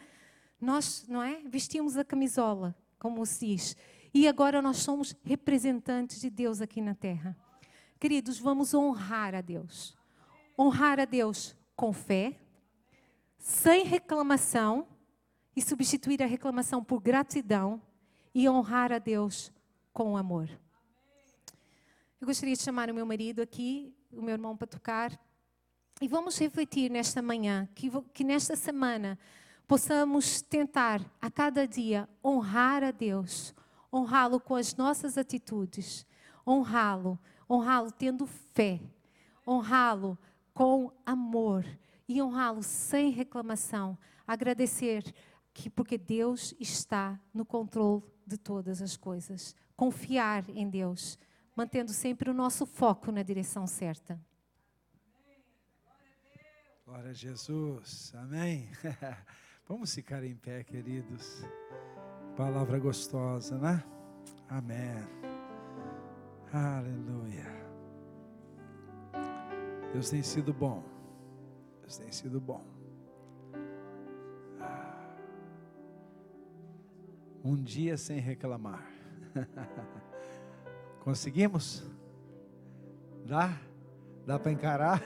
nós, 0.58 1.04
não 1.06 1.22
é, 1.22 1.42
vestimos 1.44 1.98
a 1.98 2.04
camisola, 2.04 2.74
como 2.98 3.24
se 3.26 3.48
diz, 3.48 3.76
e 4.14 4.26
agora 4.26 4.62
nós 4.62 4.78
somos 4.78 5.14
representantes 5.22 6.22
de 6.22 6.30
Deus 6.30 6.62
aqui 6.62 6.80
na 6.80 6.94
terra. 6.94 7.36
Queridos, 7.98 8.38
vamos 8.38 8.72
honrar 8.72 9.34
a 9.34 9.42
Deus. 9.42 9.99
Honrar 10.60 11.00
a 11.00 11.06
Deus 11.06 11.56
com 11.74 11.90
fé, 11.90 12.38
sem 13.38 13.82
reclamação, 13.82 14.86
e 15.56 15.62
substituir 15.62 16.22
a 16.22 16.26
reclamação 16.26 16.84
por 16.84 17.00
gratidão 17.00 17.80
e 18.34 18.46
honrar 18.46 18.92
a 18.92 18.98
Deus 18.98 19.50
com 19.90 20.18
amor. 20.18 20.50
Eu 22.20 22.26
gostaria 22.26 22.54
de 22.54 22.62
chamar 22.62 22.90
o 22.90 22.94
meu 22.94 23.06
marido 23.06 23.40
aqui, 23.40 23.94
o 24.12 24.20
meu 24.20 24.34
irmão 24.34 24.54
para 24.54 24.66
tocar, 24.66 25.18
e 25.98 26.06
vamos 26.06 26.38
refletir 26.38 26.90
nesta 26.90 27.22
manhã, 27.22 27.66
que, 27.74 27.90
que 28.12 28.22
nesta 28.22 28.54
semana 28.54 29.18
possamos 29.66 30.42
tentar 30.42 31.00
a 31.22 31.30
cada 31.30 31.66
dia 31.66 32.06
honrar 32.22 32.84
a 32.84 32.90
Deus, 32.90 33.54
honrá-lo 33.90 34.38
com 34.38 34.56
as 34.56 34.76
nossas 34.76 35.16
atitudes, 35.16 36.06
honrá-lo, 36.46 37.18
honrá-lo 37.48 37.90
tendo 37.90 38.26
fé, 38.26 38.78
honrá-lo 39.46 40.18
com 40.60 40.92
amor 41.06 41.64
e 42.06 42.20
honrá-lo 42.20 42.62
sem 42.62 43.10
reclamação, 43.10 43.96
agradecer 44.26 45.02
que 45.54 45.70
porque 45.70 45.96
Deus 45.96 46.54
está 46.60 47.18
no 47.32 47.46
controle 47.46 48.02
de 48.26 48.36
todas 48.36 48.82
as 48.82 48.94
coisas, 48.94 49.56
confiar 49.74 50.44
em 50.50 50.68
Deus, 50.68 51.18
mantendo 51.56 51.94
sempre 51.94 52.28
o 52.28 52.34
nosso 52.34 52.66
foco 52.66 53.10
na 53.10 53.22
direção 53.22 53.66
certa. 53.66 54.20
Glória 56.84 57.08
a 57.08 57.14
Jesus, 57.14 58.12
amém. 58.14 58.68
Vamos 59.66 59.94
ficar 59.94 60.22
em 60.22 60.36
pé, 60.36 60.62
queridos. 60.62 61.42
Palavra 62.36 62.78
gostosa, 62.78 63.56
né? 63.56 63.82
Amém. 64.46 65.08
Aleluia. 66.52 67.69
Deus 69.92 70.08
tem 70.10 70.22
sido 70.22 70.52
bom. 70.52 70.82
Deus 71.80 71.96
tem 71.96 72.10
sido 72.12 72.40
bom. 72.40 72.64
Um 77.42 77.56
dia 77.56 77.96
sem 77.96 78.18
reclamar. 78.18 78.86
Conseguimos? 81.00 81.84
Dá? 83.24 83.58
Dá 84.26 84.38
para 84.38 84.52
encarar? 84.52 85.02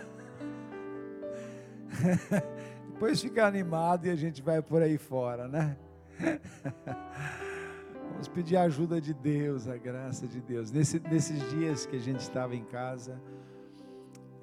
Depois 2.93 3.21
fica 3.21 3.47
animado 3.47 4.07
e 4.07 4.11
a 4.11 4.17
gente 4.17 4.43
vai 4.43 4.61
por 4.61 4.83
aí 4.83 4.99
fora, 4.99 5.49
né? 5.49 5.77
Vamos 8.11 8.29
pedir 8.29 8.57
a 8.57 8.63
ajuda 8.63 9.01
de 9.01 9.13
Deus, 9.15 9.67
a 9.69 9.77
graça 9.77 10.27
de 10.27 10.41
Deus. 10.41 10.71
Nesse, 10.71 11.01
nesses 11.01 11.39
dias 11.51 11.87
que 11.87 11.97
a 11.97 12.01
gente 12.01 12.21
estava 12.21 12.55
em 12.55 12.65
casa, 12.65 13.21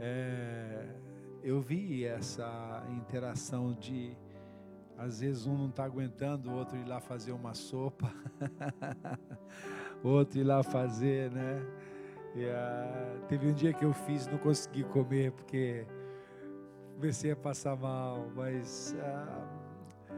é, 0.03 0.87
eu 1.43 1.61
vi 1.61 2.05
essa 2.05 2.83
interação 2.89 3.73
de 3.73 4.17
às 4.97 5.19
vezes 5.19 5.45
um 5.45 5.55
não 5.57 5.69
está 5.69 5.83
aguentando, 5.83 6.49
o 6.49 6.53
outro 6.53 6.75
ir 6.75 6.87
lá 6.87 6.99
fazer 6.99 7.31
uma 7.31 7.53
sopa, 7.53 8.11
outro 10.03 10.39
ir 10.39 10.43
lá 10.43 10.63
fazer, 10.63 11.29
né? 11.31 11.61
E, 12.35 12.45
uh, 12.45 13.25
teve 13.27 13.47
um 13.47 13.53
dia 13.53 13.73
que 13.73 13.85
eu 13.85 13.93
fiz 13.93 14.25
não 14.25 14.37
consegui 14.37 14.83
comer 14.85 15.31
porque 15.33 15.85
comecei 16.95 17.31
a 17.31 17.35
passar 17.35 17.75
mal, 17.75 18.27
mas 18.35 18.95
uh, 18.97 20.13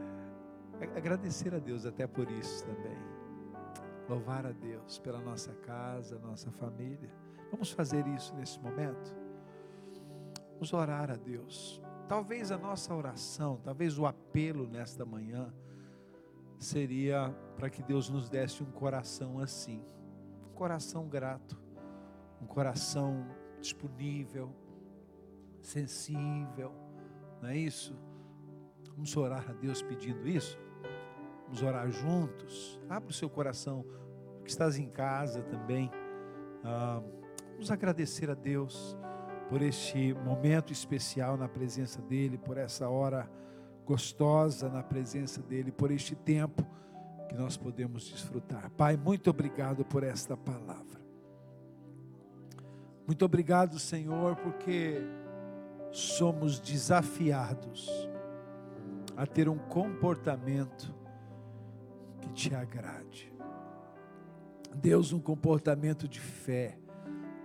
agradecer 0.96 1.54
a 1.54 1.58
Deus 1.58 1.84
até 1.84 2.06
por 2.06 2.30
isso 2.30 2.64
também. 2.64 2.96
Louvar 4.08 4.46
a 4.46 4.52
Deus 4.52 4.98
pela 4.98 5.18
nossa 5.18 5.52
casa, 5.54 6.18
nossa 6.20 6.50
família. 6.52 7.10
Vamos 7.50 7.70
fazer 7.70 8.06
isso 8.06 8.34
nesse 8.34 8.58
momento? 8.60 9.23
Vamos 10.54 10.72
orar 10.72 11.10
a 11.10 11.16
Deus. 11.16 11.82
Talvez 12.08 12.50
a 12.50 12.58
nossa 12.58 12.94
oração, 12.94 13.60
talvez 13.62 13.98
o 13.98 14.06
apelo 14.06 14.66
nesta 14.66 15.04
manhã, 15.04 15.52
seria 16.58 17.34
para 17.56 17.68
que 17.68 17.82
Deus 17.82 18.08
nos 18.08 18.28
desse 18.28 18.62
um 18.62 18.70
coração 18.70 19.38
assim, 19.38 19.82
um 20.48 20.54
coração 20.54 21.08
grato, 21.08 21.60
um 22.40 22.46
coração 22.46 23.26
disponível, 23.60 24.54
sensível, 25.60 26.72
não 27.40 27.48
é 27.48 27.56
isso? 27.56 27.96
Vamos 28.94 29.16
orar 29.16 29.50
a 29.50 29.52
Deus 29.52 29.82
pedindo 29.82 30.26
isso? 30.28 30.58
Vamos 31.44 31.62
orar 31.62 31.90
juntos. 31.90 32.80
Abra 32.88 33.10
o 33.10 33.12
seu 33.12 33.28
coração, 33.28 33.84
que 34.44 34.50
estás 34.50 34.78
em 34.78 34.88
casa 34.88 35.42
também. 35.42 35.90
Ah, 36.62 37.02
vamos 37.52 37.70
agradecer 37.70 38.30
a 38.30 38.34
Deus 38.34 38.96
por 39.48 39.62
este 39.62 40.14
momento 40.14 40.72
especial 40.72 41.36
na 41.36 41.48
presença 41.48 42.00
dEle, 42.02 42.38
por 42.38 42.56
essa 42.56 42.88
hora 42.88 43.30
gostosa 43.84 44.68
na 44.68 44.82
presença 44.82 45.42
dEle, 45.42 45.70
por 45.70 45.90
este 45.90 46.14
tempo 46.14 46.66
que 47.28 47.34
nós 47.34 47.56
podemos 47.56 48.08
desfrutar. 48.08 48.70
Pai, 48.70 48.96
muito 48.96 49.28
obrigado 49.30 49.84
por 49.84 50.02
esta 50.02 50.36
palavra. 50.36 51.02
Muito 53.06 53.24
obrigado, 53.24 53.78
Senhor, 53.78 54.36
porque 54.36 55.02
somos 55.90 56.58
desafiados 56.58 57.88
a 59.16 59.26
ter 59.26 59.48
um 59.48 59.58
comportamento 59.58 60.94
que 62.20 62.32
te 62.32 62.54
agrade. 62.54 63.32
Deus, 64.74 65.12
um 65.12 65.20
comportamento 65.20 66.08
de 66.08 66.18
fé 66.18 66.78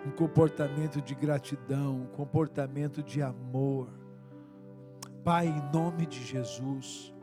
um 0.05 0.11
comportamento 0.11 1.01
de 1.01 1.13
gratidão, 1.13 2.01
um 2.01 2.07
comportamento 2.07 3.03
de 3.03 3.21
amor. 3.21 3.89
Pai, 5.23 5.47
em 5.47 5.73
nome 5.73 6.05
de 6.05 6.23
Jesus, 6.23 7.13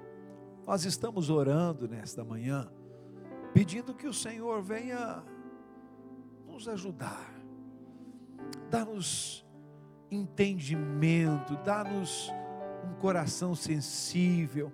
nós 0.66 0.84
estamos 0.84 1.30
orando 1.30 1.88
nesta 1.88 2.24
manhã 2.24 2.70
pedindo 3.54 3.94
que 3.94 4.06
o 4.06 4.12
Senhor 4.12 4.60
venha 4.62 5.24
nos 6.46 6.68
ajudar, 6.68 7.34
dá-nos 8.70 9.46
entendimento, 10.10 11.56
dá-nos 11.64 12.30
um 12.84 12.94
coração 13.00 13.54
sensível 13.54 14.70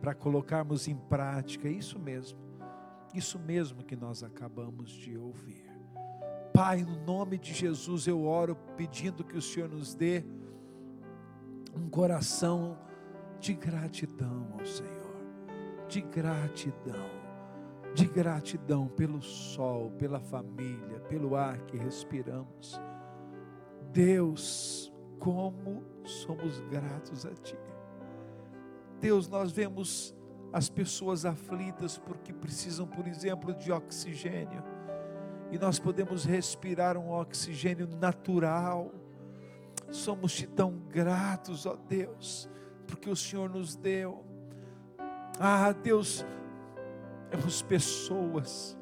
para 0.00 0.14
colocarmos 0.14 0.88
em 0.88 0.96
prática 0.96 1.68
isso 1.68 1.98
mesmo, 1.98 2.38
isso 3.14 3.38
mesmo 3.38 3.84
que 3.84 3.94
nós 3.94 4.22
acabamos 4.22 4.90
de 4.90 5.16
ouvir. 5.16 5.65
Pai, 6.56 6.82
no 6.82 6.96
nome 7.04 7.36
de 7.36 7.52
Jesus 7.52 8.06
eu 8.06 8.24
oro 8.24 8.56
pedindo 8.78 9.22
que 9.22 9.36
o 9.36 9.42
Senhor 9.42 9.68
nos 9.68 9.94
dê 9.94 10.24
um 11.76 11.86
coração 11.90 12.78
de 13.38 13.52
gratidão 13.52 14.48
ao 14.58 14.64
Senhor, 14.64 15.20
de 15.86 16.00
gratidão, 16.00 17.10
de 17.92 18.06
gratidão 18.06 18.88
pelo 18.88 19.20
sol, 19.20 19.90
pela 19.98 20.18
família, 20.18 20.98
pelo 21.10 21.36
ar 21.36 21.60
que 21.66 21.76
respiramos. 21.76 22.80
Deus, 23.92 24.90
como 25.18 25.84
somos 26.04 26.58
gratos 26.70 27.26
a 27.26 27.34
Ti. 27.34 27.58
Deus, 28.98 29.28
nós 29.28 29.52
vemos 29.52 30.16
as 30.54 30.70
pessoas 30.70 31.26
aflitas 31.26 31.98
porque 31.98 32.32
precisam, 32.32 32.86
por 32.86 33.06
exemplo, 33.06 33.52
de 33.52 33.70
oxigênio 33.70 34.64
e 35.50 35.58
nós 35.58 35.78
podemos 35.78 36.24
respirar 36.24 36.96
um 36.96 37.10
oxigênio 37.10 37.86
natural. 37.86 38.92
Somos-te 39.90 40.46
tão 40.46 40.78
gratos, 40.88 41.66
ó 41.66 41.76
Deus, 41.76 42.48
porque 42.86 43.08
o 43.08 43.16
Senhor 43.16 43.48
nos 43.48 43.76
deu. 43.76 44.24
Ah, 45.38 45.72
Deus, 45.72 46.24
temos 47.30 47.62
pessoas 47.62 48.76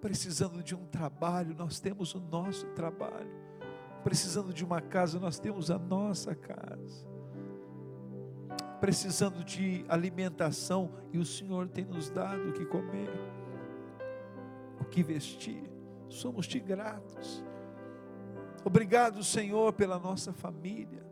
precisando 0.00 0.64
de 0.64 0.74
um 0.74 0.84
trabalho, 0.86 1.54
nós 1.54 1.78
temos 1.78 2.14
o 2.14 2.20
nosso 2.20 2.66
trabalho. 2.68 3.30
Precisando 4.02 4.52
de 4.52 4.64
uma 4.64 4.80
casa, 4.80 5.20
nós 5.20 5.38
temos 5.38 5.70
a 5.70 5.78
nossa 5.78 6.34
casa 6.34 7.11
precisando 8.82 9.44
de 9.44 9.84
alimentação 9.88 10.90
e 11.12 11.18
o 11.18 11.24
Senhor 11.24 11.68
tem 11.68 11.84
nos 11.84 12.10
dado 12.10 12.48
o 12.48 12.52
que 12.52 12.66
comer, 12.66 13.08
o 14.80 14.84
que 14.84 15.04
vestir. 15.04 15.70
Somos 16.08 16.48
te 16.48 16.58
gratos. 16.58 17.44
Obrigado, 18.64 19.22
Senhor, 19.22 19.72
pela 19.72 20.00
nossa 20.00 20.32
família. 20.32 21.06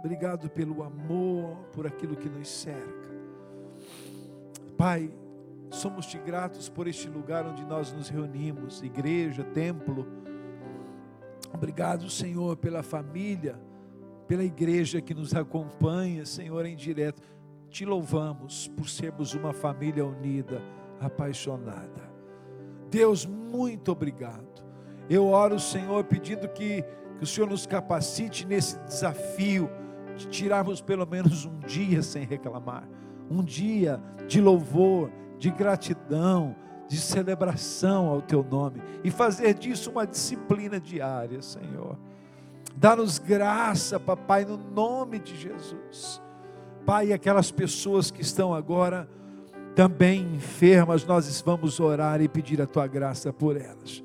Obrigado 0.00 0.50
pelo 0.50 0.82
amor, 0.82 1.58
por 1.72 1.86
aquilo 1.86 2.16
que 2.16 2.28
nos 2.28 2.48
cerca. 2.48 3.08
Pai, 4.76 5.14
somos 5.70 6.06
te 6.06 6.18
gratos 6.18 6.68
por 6.68 6.88
este 6.88 7.06
lugar 7.08 7.46
onde 7.46 7.64
nós 7.64 7.92
nos 7.92 8.08
reunimos, 8.08 8.82
igreja, 8.82 9.44
templo. 9.44 10.08
Obrigado, 11.54 12.10
Senhor, 12.10 12.56
pela 12.56 12.82
família 12.82 13.69
pela 14.30 14.44
igreja 14.44 15.00
que 15.00 15.12
nos 15.12 15.34
acompanha, 15.34 16.24
Senhor, 16.24 16.64
em 16.64 16.76
direto. 16.76 17.20
Te 17.68 17.84
louvamos 17.84 18.68
por 18.68 18.88
sermos 18.88 19.34
uma 19.34 19.52
família 19.52 20.06
unida, 20.06 20.62
apaixonada. 21.00 22.08
Deus, 22.88 23.26
muito 23.26 23.90
obrigado. 23.90 24.64
Eu 25.08 25.26
oro, 25.26 25.58
Senhor, 25.58 26.04
pedindo 26.04 26.48
que, 26.48 26.84
que 27.18 27.24
o 27.24 27.26
Senhor 27.26 27.50
nos 27.50 27.66
capacite 27.66 28.46
nesse 28.46 28.78
desafio 28.84 29.68
de 30.16 30.28
tirarmos 30.28 30.80
pelo 30.80 31.04
menos 31.04 31.44
um 31.44 31.58
dia 31.58 32.00
sem 32.00 32.24
reclamar, 32.24 32.88
um 33.28 33.42
dia 33.42 34.00
de 34.28 34.40
louvor, 34.40 35.10
de 35.40 35.50
gratidão, 35.50 36.54
de 36.86 36.98
celebração 36.98 38.06
ao 38.06 38.22
Teu 38.22 38.44
nome 38.44 38.80
e 39.02 39.10
fazer 39.10 39.54
disso 39.54 39.90
uma 39.90 40.06
disciplina 40.06 40.78
diária, 40.78 41.42
Senhor. 41.42 41.98
Dá-nos 42.76 43.18
graça, 43.18 44.00
papai, 44.00 44.44
no 44.44 44.56
nome 44.56 45.18
de 45.18 45.36
Jesus. 45.36 46.20
Pai, 46.86 47.12
aquelas 47.12 47.50
pessoas 47.50 48.10
que 48.10 48.22
estão 48.22 48.54
agora 48.54 49.08
também 49.74 50.34
enfermas, 50.34 51.04
nós 51.04 51.40
vamos 51.40 51.78
orar 51.78 52.20
e 52.20 52.28
pedir 52.28 52.60
a 52.60 52.66
tua 52.66 52.86
graça 52.86 53.32
por 53.32 53.56
elas. 53.56 54.02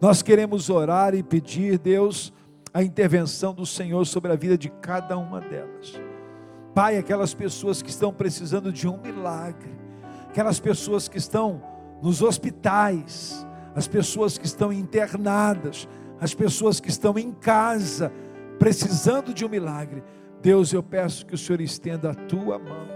Nós 0.00 0.22
queremos 0.22 0.70
orar 0.70 1.14
e 1.14 1.22
pedir, 1.22 1.78
Deus, 1.78 2.32
a 2.72 2.82
intervenção 2.82 3.52
do 3.52 3.66
Senhor 3.66 4.06
sobre 4.06 4.32
a 4.32 4.36
vida 4.36 4.56
de 4.56 4.68
cada 4.68 5.18
uma 5.18 5.40
delas. 5.40 6.00
Pai, 6.74 6.96
aquelas 6.96 7.34
pessoas 7.34 7.82
que 7.82 7.90
estão 7.90 8.12
precisando 8.12 8.72
de 8.72 8.86
um 8.86 8.96
milagre, 8.98 9.70
aquelas 10.28 10.60
pessoas 10.60 11.08
que 11.08 11.18
estão 11.18 11.60
nos 12.00 12.22
hospitais, 12.22 13.46
as 13.74 13.88
pessoas 13.88 14.38
que 14.38 14.46
estão 14.46 14.72
internadas, 14.72 15.88
as 16.20 16.34
pessoas 16.34 16.78
que 16.78 16.90
estão 16.90 17.18
em 17.18 17.32
casa, 17.32 18.12
precisando 18.58 19.32
de 19.32 19.44
um 19.44 19.48
milagre. 19.48 20.02
Deus, 20.42 20.72
eu 20.72 20.82
peço 20.82 21.24
que 21.24 21.34
o 21.34 21.38
Senhor 21.38 21.60
estenda 21.60 22.10
a 22.10 22.14
tua 22.14 22.58
mão 22.58 22.86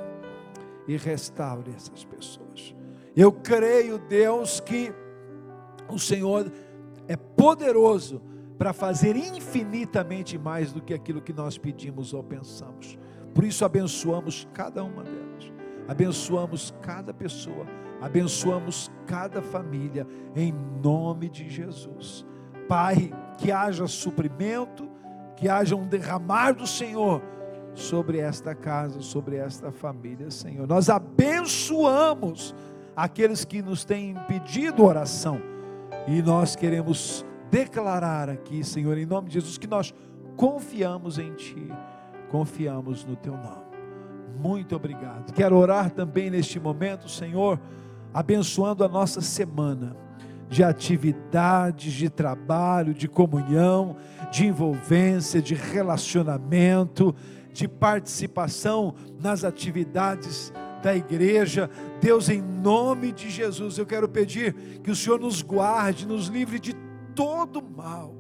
e 0.86 0.96
restaure 0.96 1.72
essas 1.74 2.04
pessoas. 2.04 2.74
Eu 3.16 3.32
creio, 3.32 3.98
Deus, 3.98 4.60
que 4.60 4.92
o 5.88 5.98
Senhor 5.98 6.52
é 7.08 7.16
poderoso 7.16 8.20
para 8.58 8.72
fazer 8.72 9.16
infinitamente 9.16 10.38
mais 10.38 10.72
do 10.72 10.82
que 10.82 10.92
aquilo 10.92 11.22
que 11.22 11.32
nós 11.32 11.56
pedimos 11.56 12.12
ou 12.12 12.22
pensamos. 12.22 12.98
Por 13.34 13.44
isso, 13.44 13.64
abençoamos 13.64 14.46
cada 14.52 14.84
uma 14.84 15.02
delas, 15.02 15.52
abençoamos 15.88 16.74
cada 16.82 17.12
pessoa, 17.12 17.66
abençoamos 18.00 18.90
cada 19.06 19.42
família, 19.42 20.06
em 20.36 20.54
nome 20.82 21.28
de 21.28 21.48
Jesus. 21.48 22.24
Pai, 22.68 23.12
que 23.38 23.52
haja 23.52 23.86
suprimento, 23.86 24.88
que 25.36 25.48
haja 25.48 25.76
um 25.76 25.86
derramar 25.86 26.52
do 26.52 26.66
Senhor 26.66 27.22
sobre 27.74 28.18
esta 28.18 28.54
casa, 28.54 29.00
sobre 29.00 29.36
esta 29.36 29.70
família, 29.72 30.30
Senhor. 30.30 30.66
Nós 30.66 30.88
abençoamos 30.88 32.54
aqueles 32.94 33.44
que 33.44 33.60
nos 33.60 33.84
têm 33.84 34.14
pedido 34.28 34.84
oração 34.84 35.40
e 36.06 36.22
nós 36.22 36.54
queremos 36.54 37.24
declarar 37.50 38.28
aqui, 38.28 38.62
Senhor, 38.62 38.96
em 38.96 39.06
nome 39.06 39.28
de 39.28 39.34
Jesus, 39.34 39.58
que 39.58 39.66
nós 39.66 39.92
confiamos 40.36 41.18
em 41.18 41.32
Ti, 41.34 41.68
confiamos 42.30 43.04
no 43.04 43.16
Teu 43.16 43.32
nome. 43.32 43.64
Muito 44.38 44.74
obrigado. 44.74 45.32
Quero 45.32 45.56
orar 45.56 45.90
também 45.90 46.30
neste 46.30 46.58
momento, 46.58 47.08
Senhor, 47.08 47.60
abençoando 48.12 48.84
a 48.84 48.88
nossa 48.88 49.20
semana 49.20 50.03
de 50.48 50.62
atividades, 50.62 51.92
de 51.92 52.08
trabalho, 52.08 52.94
de 52.94 53.08
comunhão, 53.08 53.96
de 54.30 54.46
envolvência, 54.46 55.40
de 55.40 55.54
relacionamento, 55.54 57.14
de 57.52 57.68
participação 57.68 58.94
nas 59.20 59.44
atividades 59.44 60.52
da 60.82 60.94
igreja. 60.94 61.70
Deus, 62.00 62.28
em 62.28 62.42
nome 62.42 63.12
de 63.12 63.30
Jesus, 63.30 63.78
eu 63.78 63.86
quero 63.86 64.08
pedir 64.08 64.52
que 64.82 64.90
o 64.90 64.96
Senhor 64.96 65.18
nos 65.18 65.40
guarde, 65.40 66.06
nos 66.06 66.26
livre 66.26 66.58
de 66.58 66.74
todo 67.14 67.62
mal. 67.62 68.14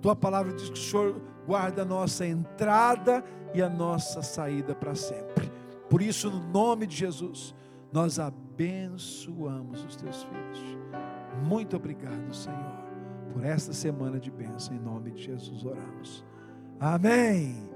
Tua 0.00 0.16
palavra 0.16 0.52
diz 0.52 0.70
que 0.70 0.78
o 0.78 0.82
Senhor 0.82 1.20
guarda 1.46 1.82
a 1.82 1.84
nossa 1.84 2.26
entrada 2.26 3.24
e 3.52 3.62
a 3.62 3.68
nossa 3.68 4.22
saída 4.22 4.74
para 4.74 4.94
sempre. 4.94 5.50
Por 5.88 6.02
isso, 6.02 6.30
no 6.30 6.40
nome 6.48 6.86
de 6.86 6.96
Jesus, 6.96 7.54
nós 7.92 8.18
abençoamos 8.18 9.84
os 9.84 9.96
teus 9.96 10.22
filhos. 10.24 10.76
Muito 11.44 11.76
obrigado, 11.76 12.34
Senhor, 12.34 12.84
por 13.32 13.44
esta 13.44 13.72
semana 13.72 14.18
de 14.18 14.30
bênção. 14.30 14.74
Em 14.74 14.80
nome 14.80 15.10
de 15.12 15.22
Jesus 15.22 15.64
oramos. 15.64 16.24
Amém. 16.80 17.75